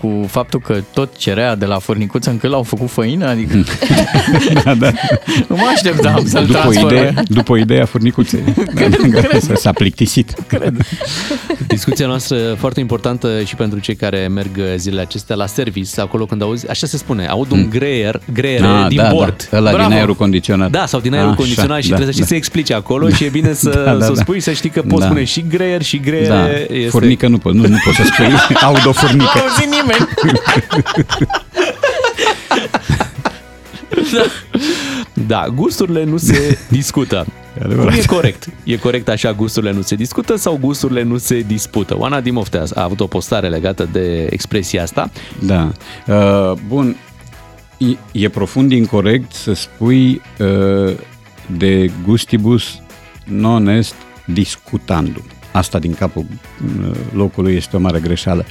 cu 0.00 0.24
faptul 0.28 0.60
că 0.60 0.80
tot 0.92 1.16
cerea 1.16 1.54
de 1.54 1.64
la 1.64 1.78
furnicuță 1.78 2.30
încât 2.30 2.50
l-au 2.50 2.62
făcut 2.62 2.90
făină? 2.90 3.28
Adică... 3.28 3.56
da, 4.64 4.74
da. 4.74 4.90
Nu 5.48 5.56
mă 5.56 5.70
așteptam 5.74 6.26
să-l 6.26 6.46
după 6.46 6.58
transforme. 6.58 6.98
Idee, 6.98 7.22
după 7.26 7.56
ideea 7.56 7.84
furnicuței. 7.84 8.40
Cred, 8.74 8.96
da, 8.96 9.20
cred. 9.20 9.56
S-a 9.56 9.72
plictisit. 9.72 10.34
Cred. 10.46 10.76
Discuția 11.66 12.06
noastră 12.06 12.36
foarte 12.58 12.80
importantă 12.80 13.42
și 13.44 13.54
pentru 13.54 13.78
cei 13.78 13.94
care 13.94 14.28
merg 14.28 14.60
zilele 14.76 15.00
acestea 15.00 15.36
la 15.36 15.46
service, 15.46 16.00
acolo 16.00 16.24
când 16.24 16.42
auzi, 16.42 16.70
așa 16.70 16.86
se 16.86 16.96
spune, 16.96 17.26
aud 17.26 17.50
un 17.50 17.58
mm. 17.58 17.68
greier, 17.68 18.20
greiere 18.32 18.66
ah, 18.66 18.86
din 18.88 18.96
da, 18.96 19.08
bord. 19.12 19.48
Da, 19.50 19.56
ăla 19.56 19.70
Bravo. 19.70 19.88
din 19.88 19.96
aerul 19.96 20.14
condiționat. 20.14 20.70
Da, 20.70 20.86
sau 20.86 21.00
din 21.00 21.14
aerul 21.14 21.28
așa, 21.28 21.38
condiționat 21.38 21.82
și 21.82 21.88
da, 21.88 21.94
trebuie 21.94 22.14
să 22.14 22.22
știi 22.22 22.22
da. 22.22 22.28
să 22.28 22.34
explici 22.34 22.72
acolo 22.72 23.08
și 23.08 23.24
e 23.24 23.28
bine 23.28 23.52
să, 23.64 23.82
da, 23.84 23.94
da, 23.94 24.04
să 24.04 24.12
da. 24.12 24.20
spui, 24.20 24.40
să 24.40 24.52
știi 24.52 24.70
că 24.70 24.82
poți 24.82 25.00
da. 25.00 25.06
spune 25.06 25.24
și 25.24 25.44
greier 25.48 25.82
și 25.82 26.00
greiere. 26.00 26.28
Da. 26.28 26.74
Este... 26.74 26.88
Furnică 26.88 27.28
nu, 27.28 27.38
po- 27.38 27.52
nu, 27.52 27.66
nu 27.66 27.76
poți 27.84 27.96
să 27.96 28.02
spui, 28.12 28.56
aud 28.62 28.86
o 28.86 28.92
furnică. 28.92 29.38
Nu 29.68 29.76
nimeni. 29.76 30.08
da. 34.12 34.24
da, 35.26 35.48
gusturile 35.54 36.04
nu 36.04 36.16
se 36.16 36.58
discută. 36.68 37.26
E, 37.70 37.74
Cum 37.74 37.88
e 37.88 38.02
corect? 38.06 38.46
E 38.64 38.76
corect 38.76 39.08
așa, 39.08 39.32
gusturile 39.32 39.72
nu 39.72 39.82
se 39.82 39.94
discută 39.94 40.36
sau 40.36 40.56
gusturile 40.60 41.02
nu 41.02 41.18
se 41.18 41.40
dispută? 41.40 41.98
Oana 41.98 42.20
Dimoftea 42.20 42.64
a 42.74 42.82
avut 42.82 43.00
o 43.00 43.06
postare 43.06 43.48
legată 43.48 43.88
de 43.92 44.26
expresia 44.30 44.82
asta. 44.82 45.10
Da. 45.38 45.72
Uh, 46.06 46.52
bun, 46.66 46.96
e, 47.78 47.96
e 48.24 48.28
profund 48.28 48.72
incorrect 48.72 49.32
să 49.32 49.52
spui 49.52 50.22
uh, 50.38 50.94
de 51.56 51.90
gustibus 52.04 52.80
non 53.24 53.68
est 53.68 53.94
discutandum. 54.24 55.24
Asta 55.52 55.78
din 55.78 55.94
capul 55.94 56.26
uh, 56.80 56.90
locului 57.12 57.54
este 57.54 57.76
o 57.76 57.78
mare 57.78 58.00
greșeală. 58.00 58.44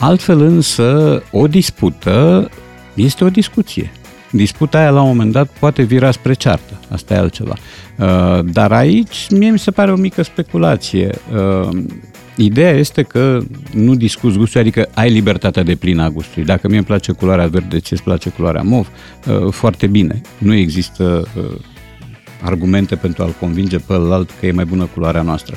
Altfel 0.00 0.40
însă, 0.40 1.22
o 1.30 1.46
dispută 1.46 2.48
este 2.94 3.24
o 3.24 3.30
discuție. 3.30 3.90
Disputa 4.30 4.78
aia 4.78 4.90
la 4.90 5.00
un 5.00 5.08
moment 5.08 5.32
dat 5.32 5.48
poate 5.58 5.82
vira 5.82 6.10
spre 6.10 6.32
ceartă, 6.32 6.80
asta 6.90 7.14
e 7.14 7.16
altceva. 7.16 7.54
Uh, 7.98 8.44
dar 8.44 8.72
aici 8.72 9.26
mie 9.30 9.50
mi 9.50 9.58
se 9.58 9.70
pare 9.70 9.92
o 9.92 9.96
mică 9.96 10.22
speculație. 10.22 11.10
Uh, 11.34 11.82
ideea 12.36 12.70
este 12.70 13.02
că 13.02 13.40
nu 13.74 13.94
discuți 13.94 14.36
gustul, 14.36 14.60
adică 14.60 14.88
ai 14.94 15.10
libertatea 15.10 15.62
de 15.62 15.74
plină 15.74 16.02
a 16.02 16.10
gustului. 16.10 16.44
Dacă 16.44 16.68
mie 16.68 16.76
îmi 16.76 16.86
place 16.86 17.12
culoarea 17.12 17.46
verde, 17.46 17.78
ți 17.78 17.92
îți 17.92 18.02
place 18.02 18.30
culoarea 18.30 18.62
mov, 18.62 18.88
uh, 19.26 19.52
foarte 19.52 19.86
bine. 19.86 20.20
Nu 20.38 20.54
există 20.54 21.28
argumente 22.42 22.96
pentru 22.96 23.22
a-l 23.22 23.34
convinge 23.40 23.78
pe 23.78 23.92
ălalt 23.92 24.30
că 24.40 24.46
e 24.46 24.52
mai 24.52 24.64
bună 24.64 24.88
culoarea 24.94 25.22
noastră. 25.22 25.54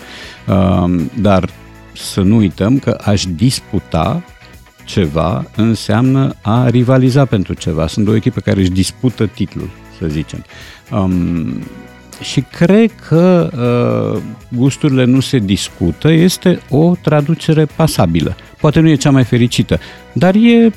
Dar 1.22 1.50
să 1.94 2.22
nu 2.22 2.36
uităm 2.36 2.80
că 2.80 2.98
aș 3.04 3.26
disputa 3.36 4.24
ceva 4.86 5.46
înseamnă 5.56 6.36
a 6.42 6.70
rivaliza 6.70 7.26
pentru 7.26 7.54
ceva. 7.54 7.88
Sunt 7.88 8.06
două 8.06 8.18
echipe 8.18 8.40
care 8.40 8.60
își 8.60 8.70
dispută 8.70 9.26
titlul, 9.26 9.70
să 10.00 10.08
zicem. 10.08 10.46
Um, 10.92 11.64
și 12.22 12.42
cred 12.42 12.92
că 13.08 13.50
uh, 14.16 14.22
gusturile 14.58 15.04
nu 15.04 15.20
se 15.20 15.38
discută, 15.38 16.12
este 16.12 16.62
o 16.70 16.96
traducere 17.02 17.66
pasabilă. 17.76 18.36
Poate 18.60 18.80
nu 18.80 18.90
e 18.90 18.96
cea 18.96 19.12
mai 19.12 19.24
fericită, 19.24 19.80
dar 20.14 20.36
e 20.36 20.72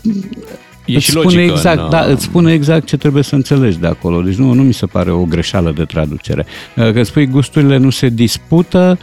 E 0.86 0.94
îți 0.94 1.04
și 1.04 1.10
spune 1.10 1.24
logică 1.24 1.52
exact, 1.52 1.78
în, 1.78 1.90
da, 1.90 2.00
uh, 2.00 2.12
îți 2.12 2.24
spune 2.24 2.52
exact 2.52 2.86
ce 2.86 2.96
trebuie 2.96 3.22
să 3.22 3.34
înțelegi 3.34 3.78
de 3.78 3.86
acolo. 3.86 4.22
Deci 4.22 4.34
nu, 4.34 4.52
nu 4.52 4.62
mi 4.62 4.74
se 4.74 4.86
pare 4.86 5.10
o 5.10 5.24
greșeală 5.24 5.72
de 5.76 5.84
traducere. 5.84 6.46
Uh, 6.76 6.92
Că 6.92 7.02
spui 7.02 7.26
gusturile 7.26 7.76
nu 7.76 7.90
se 7.90 8.08
dispută, 8.08 8.98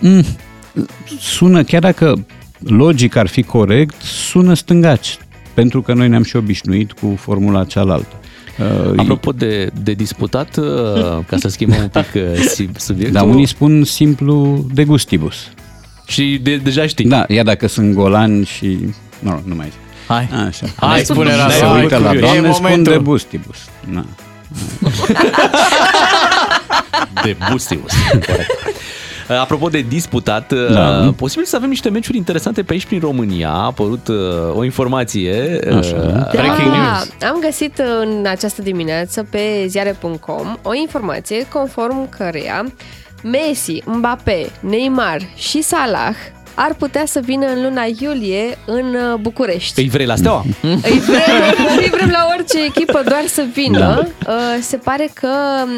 mm, 0.00 0.24
sună, 1.18 1.62
chiar 1.62 1.80
dacă 1.80 2.24
logic 2.58 3.16
ar 3.16 3.26
fi 3.26 3.42
corect, 3.42 4.02
sună 4.02 4.54
stângaci, 4.54 5.18
pentru 5.54 5.82
că 5.82 5.92
noi 5.92 6.08
ne-am 6.08 6.22
și 6.22 6.36
obișnuit 6.36 6.92
cu 6.92 7.16
formula 7.20 7.64
cealaltă. 7.64 8.14
Uh, 8.58 8.92
Apropo 8.96 9.32
de, 9.32 9.70
de 9.82 9.92
disputat, 9.92 10.56
uh, 10.56 10.64
ca 11.28 11.36
să 11.36 11.48
schimbăm 11.48 11.78
un 11.82 11.88
pic 11.88 12.22
uh, 12.22 12.34
si- 12.48 12.68
subiectul. 12.76 13.12
Dar 13.20 13.28
unii 13.28 13.46
spun 13.46 13.84
simplu 13.84 14.64
de 14.74 14.84
gustibus. 14.84 15.34
Și 16.06 16.40
de, 16.42 16.56
deja 16.56 16.86
știi. 16.86 17.04
Da, 17.04 17.24
ia 17.28 17.42
dacă 17.42 17.66
sunt 17.68 17.94
golani 17.94 18.44
și... 18.44 18.78
Nu, 19.18 19.42
nu 19.44 19.54
mai 19.54 19.66
zic. 19.70 19.78
Hai. 20.08 20.28
Așa. 20.46 20.66
Hai, 20.76 21.00
spune 21.04 21.30
Se 21.30 21.36
Rasul, 21.36 21.66
hai, 21.66 21.82
uită 21.82 21.96
la 21.98 22.06
curios. 22.08 22.24
doamne, 22.30 22.48
E 22.48 22.52
spun 22.52 22.62
momentul. 22.68 22.92
de 22.92 22.98
gustibus. 22.98 23.56
Na. 23.90 24.04
De 27.24 27.36
Bustius. 27.50 27.92
Corect. 28.10 28.50
Uh, 29.30 29.36
Apropo 29.40 29.68
de 29.68 29.80
disputat, 29.80 30.52
uh, 30.52 30.72
Da. 30.72 31.12
posibil 31.16 31.44
să 31.44 31.56
avem 31.56 31.68
niște 31.68 31.88
meciuri 31.88 32.16
interesante 32.16 32.62
pe 32.62 32.72
aici 32.72 32.86
prin 32.86 33.00
România. 33.00 33.48
A 33.50 33.64
apărut 33.64 34.08
uh, 34.08 34.16
o 34.54 34.64
informație. 34.64 35.58
uh, 35.70 35.76
Așa. 35.76 36.28
Breaking 36.32 36.70
Da, 36.70 36.76
news. 36.76 37.30
am 37.32 37.38
găsit 37.40 37.78
în 38.02 38.26
această 38.26 38.62
dimineață 38.62 39.26
pe 39.30 39.64
ziare.com 39.66 40.56
o 40.62 40.74
informație 40.74 41.46
conform 41.52 42.08
căreia 42.08 42.64
Messi, 43.22 43.82
Mbappé, 43.86 44.50
Neymar 44.60 45.20
și 45.36 45.62
Salah 45.62 46.14
ar 46.58 46.74
putea 46.78 47.02
să 47.06 47.20
vină 47.24 47.46
în 47.46 47.62
luna 47.62 47.82
iulie 48.00 48.58
în 48.66 48.94
uh, 48.94 49.18
București. 49.20 49.80
Îi 49.80 49.88
vrei 49.88 50.06
la 50.06 50.16
steaua? 50.16 50.44
Mm. 50.62 50.80
Îi 50.82 50.98
vrem, 51.06 51.20
îi 51.78 51.90
vrem 51.90 52.08
la 52.10 52.26
orice 52.36 52.64
echipă 52.64 53.02
doar 53.08 53.22
să 53.26 53.44
vină. 53.52 53.78
Da. 53.78 54.06
Uh, 54.32 54.34
Se 54.60 54.76
pare 54.76 55.10
că 55.14 55.28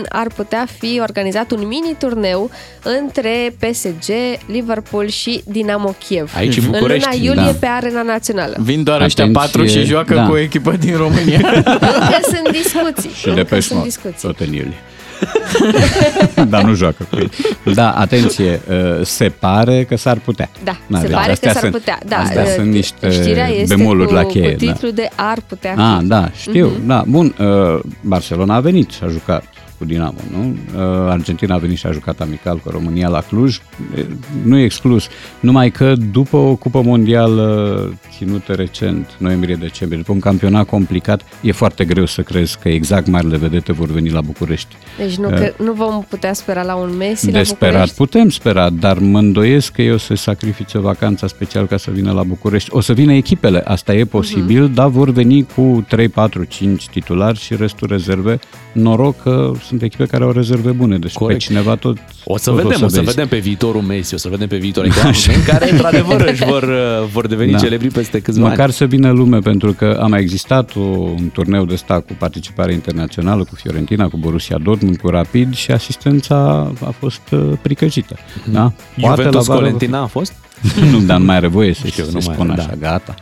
ar 0.08 0.26
putea 0.36 0.66
fi 0.78 0.98
organizat 1.00 1.50
un 1.50 1.66
mini-turneu 1.66 2.50
între 2.82 3.54
PSG, 3.58 4.10
Liverpool 4.46 5.08
și 5.08 5.42
Dinamo 5.46 5.94
Kiev. 6.06 6.32
Aici, 6.36 6.56
în 6.56 6.62
în 6.64 6.70
București. 6.70 7.08
luna 7.08 7.24
iulie 7.26 7.52
Da. 7.52 7.56
pe 7.60 7.66
Arena 7.66 8.02
Națională. 8.02 8.56
Vin 8.60 8.82
doar 8.82 9.00
ăștia 9.00 9.24
Atenție, 9.24 9.42
patru 9.46 9.66
și 9.66 9.84
joacă 9.84 10.14
da. 10.14 10.26
cu 10.26 10.32
o 10.32 10.38
echipă 10.38 10.70
din 10.72 10.96
România. 10.96 11.40
Încă 11.54 12.18
sunt 12.22 12.50
discuții. 12.62 13.10
Și 13.18 13.24
de 13.24 13.30
Încă 13.30 13.44
pe 13.44 13.60
sunt 13.60 13.82
discuții. 13.82 14.28
tot 14.28 14.40
în 14.40 14.46
iulie. 14.52 14.76
Dar 16.48 16.62
nu 16.62 16.74
joacă 16.74 17.06
cu 17.10 17.16
ei. 17.18 17.30
Da, 17.74 17.90
atenție, 17.90 18.60
uh, 18.70 19.04
se 19.06 19.28
pare 19.28 19.84
că 19.84 19.96
s-ar 19.96 20.18
putea. 20.18 20.50
Da, 20.64 20.76
Na, 20.86 20.98
se 21.00 21.06
deci 21.06 21.14
pare 21.14 21.26
că 21.26 21.32
astea 21.32 21.52
s-ar 21.52 21.60
sunt- 21.60 21.72
putea. 21.72 21.98
Da, 22.06 22.16
astea 22.16 22.42
uh, 22.42 22.48
sunt 22.56 22.72
niște 22.72 23.10
știrea 23.10 23.48
este 23.48 23.74
bemoluri 23.74 24.08
cu, 24.08 24.14
la 24.14 24.24
cheie. 24.24 24.50
cu 24.50 24.56
titlul 24.56 24.92
de 24.92 25.08
ar 25.14 25.38
putea 25.48 25.72
fi. 25.74 25.80
Ah, 25.80 25.98
da, 26.02 26.30
știu, 26.40 26.70
da, 26.86 27.04
bun. 27.06 27.34
Uh, 27.38 27.80
Barcelona 28.00 28.54
a 28.54 28.60
venit 28.60 28.90
și 28.90 28.98
a 29.04 29.08
jucat 29.08 29.44
cu 29.78 29.84
Dinamo, 29.84 30.18
nu? 30.32 30.56
Uh, 30.74 30.82
Argentina 31.10 31.54
a 31.54 31.58
venit 31.58 31.76
și 31.78 31.86
a 31.86 31.90
jucat 31.92 32.20
amical 32.20 32.56
cu 32.56 32.70
România 32.70 33.08
la 33.08 33.20
Cluj. 33.20 33.56
E, 33.96 34.04
Nu 34.44 34.56
e 34.58 34.64
exclus. 34.64 35.08
Numai 35.40 35.70
că 35.70 35.92
după 36.12 36.36
o 36.36 36.54
cupă 36.54 36.82
mondială 36.82 37.92
ținută 38.16 38.52
recent, 38.52 39.10
noiembrie-decembrie, 39.18 39.98
după 39.98 40.12
un 40.12 40.20
campionat 40.20 40.66
complicat, 40.66 41.22
e 41.40 41.52
foarte 41.52 41.84
greu 41.84 42.06
să 42.06 42.22
crezi 42.22 42.58
că 42.58 42.68
exact 42.68 43.06
marile 43.06 43.36
vedete 43.36 43.72
vor 43.72 43.88
veni 43.90 44.10
la 44.10 44.20
București. 44.20 44.76
Deci 44.98 45.16
nu, 45.16 45.28
că, 45.28 45.52
nu 45.62 45.72
vom 45.72 46.04
putea 46.08 46.32
spera 46.32 46.62
la 46.62 46.74
un 46.74 46.96
Messi 46.96 47.26
la 47.30 47.38
De 47.38 47.42
sperat 47.42 47.70
București? 47.72 47.96
putem 47.96 48.28
spera, 48.28 48.70
dar 48.70 48.98
mă 48.98 49.18
îndoiesc 49.18 49.72
că 49.72 49.82
eu 49.82 49.96
să 49.96 50.14
sacrifice 50.14 50.78
vacanța 50.78 51.26
special 51.26 51.66
ca 51.66 51.76
să 51.76 51.90
vină 51.90 52.12
la 52.12 52.22
București. 52.22 52.68
O 52.72 52.80
să 52.80 52.92
vină 52.92 53.12
echipele, 53.12 53.60
asta 53.64 53.94
e 53.94 54.04
posibil, 54.04 54.62
Mhm. 54.62 54.74
dar 54.74 54.88
vor 54.88 55.10
veni 55.10 55.46
cu 55.54 55.84
3, 55.88 56.08
4, 56.08 56.44
5 56.44 56.88
titulari 56.88 57.38
și 57.38 57.56
restul 57.56 57.88
rezerve. 57.90 58.38
Noroc 58.72 59.22
că 59.22 59.52
sunt 59.68 59.82
echipe 59.82 60.04
care 60.06 60.24
au 60.24 60.30
rezerve 60.30 60.70
bune, 60.70 60.98
deci 60.98 61.12
Corect. 61.12 61.38
pe 61.40 61.44
cineva 61.46 61.74
tot 61.74 61.96
O 62.24 62.36
să 62.38 62.50
tot 62.50 62.62
vedem, 62.62 62.82
o 62.84 62.88
să, 62.88 62.96
vezi. 62.96 63.08
vedem 63.08 63.28
pe 63.28 63.38
viitorul 63.38 63.80
Messi, 63.82 64.14
o 64.14 64.16
să 64.16 64.28
vedem 64.28 64.48
pe 64.48 64.56
viitorul 64.56 64.90
în 65.36 65.42
care, 65.46 65.70
într-adevăr, 65.70 66.20
își 66.32 66.44
vor, 66.44 66.62
uh, 66.62 67.08
vor 67.12 67.26
deveni 67.26 67.52
Da. 67.52 67.58
celebri 67.58 67.88
peste 67.88 68.20
câțiva 68.20 68.48
Măcar 68.48 68.64
ani. 68.64 68.72
să 68.72 68.84
vină 68.84 69.10
lume, 69.10 69.38
pentru 69.38 69.72
că 69.72 69.98
a 70.02 70.06
mai 70.06 70.20
existat 70.20 70.70
o, 70.76 70.80
un 70.80 71.30
turneu 71.32 71.64
de 71.64 71.76
stat 71.76 72.06
cu 72.06 72.12
participare 72.18 72.72
internațională, 72.72 73.44
cu 73.44 73.54
Fiorentina, 73.54 74.08
cu 74.08 74.16
Borussia 74.16 74.58
Dortmund, 74.62 74.96
cu 74.96 75.08
Rapid 75.08 75.54
și 75.54 75.70
asistența 75.70 76.36
a 76.84 76.94
fost 76.98 77.20
uh, 77.30 77.40
pricăjită. 77.62 78.16
Da? 78.44 78.72
Juventus 78.98 79.46
vară- 79.46 79.58
Colentina 79.58 80.02
a 80.02 80.06
fost? 80.06 80.32
nu, 80.90 80.98
dar 81.00 81.18
nu 81.18 81.24
mai 81.24 81.36
are 81.36 81.46
voie 81.46 81.74
să 81.74 81.86
Știu, 81.90 82.04
se 82.04 82.10
nu 82.12 82.20
mai 82.24 82.34
spună 82.34 82.52
are, 82.52 82.60
așa, 82.60 82.70
da. 82.80 82.88
gata. 82.90 83.14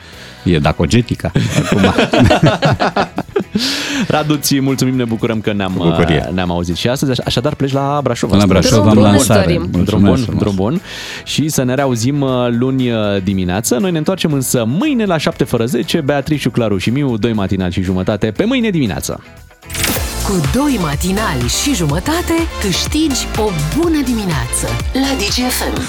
E 0.45 0.59
dacogetica. 0.59 1.33
Acum. 1.65 1.81
Radu, 4.09 4.35
ți 4.35 4.61
mulțumim, 4.61 4.97
ne 4.97 5.05
bucurăm 5.05 5.41
că 5.41 5.53
ne-am, 5.53 5.73
Cu 5.73 5.85
bucurie. 5.85 6.25
uh, 6.29 6.35
ne-am 6.35 6.51
auzit 6.51 6.77
și 6.77 6.89
astăzi, 6.89 7.21
așadar 7.25 7.55
pleci 7.55 7.73
la 7.73 8.01
Brașov. 8.03 8.31
Până 8.31 8.45
la 8.47 8.59
Asta- 8.59 8.69
Brașov 8.69 8.91
Drum 8.91 9.05
am 9.05 9.11
bun 9.11 9.19
îți 9.19 9.29
lansare. 9.29 9.53
dorim. 9.53 9.69
Drum 9.71 9.81
Mulțumesc 9.81 10.15
bun, 10.15 10.25
frumos. 10.25 10.41
drum 10.43 10.55
bun. 10.55 10.81
Și 11.25 11.49
să 11.49 11.63
ne 11.63 11.75
reauzim 11.75 12.21
uh, 12.21 12.31
luni 12.51 12.91
uh, 12.91 12.99
dimineață. 13.25 13.77
Noi 13.81 13.91
ne 13.91 13.99
întoarcem 13.99 14.33
însă 14.33 14.65
mâine 14.67 15.05
la 15.05 15.17
7 15.19 15.45
fără 15.45 15.65
10. 15.67 16.01
Beatrice, 16.01 16.49
Claru 16.49 16.79
și 16.79 16.91
Miu, 16.91 17.17
2 17.17 17.33
matinal 17.33 17.71
și 17.71 17.83
jumătate 17.83 18.31
pe 18.37 18.45
mâine 18.45 18.71
dimineață. 18.71 19.21
Cu 20.25 20.41
doi 20.55 20.79
matinali 20.83 21.49
și 21.63 21.75
jumătate 21.75 22.33
câștigi 22.61 23.27
o 23.39 23.51
bună 23.79 24.01
dimineață 24.05 24.67
la 24.93 25.09
DGFM. 25.19 25.83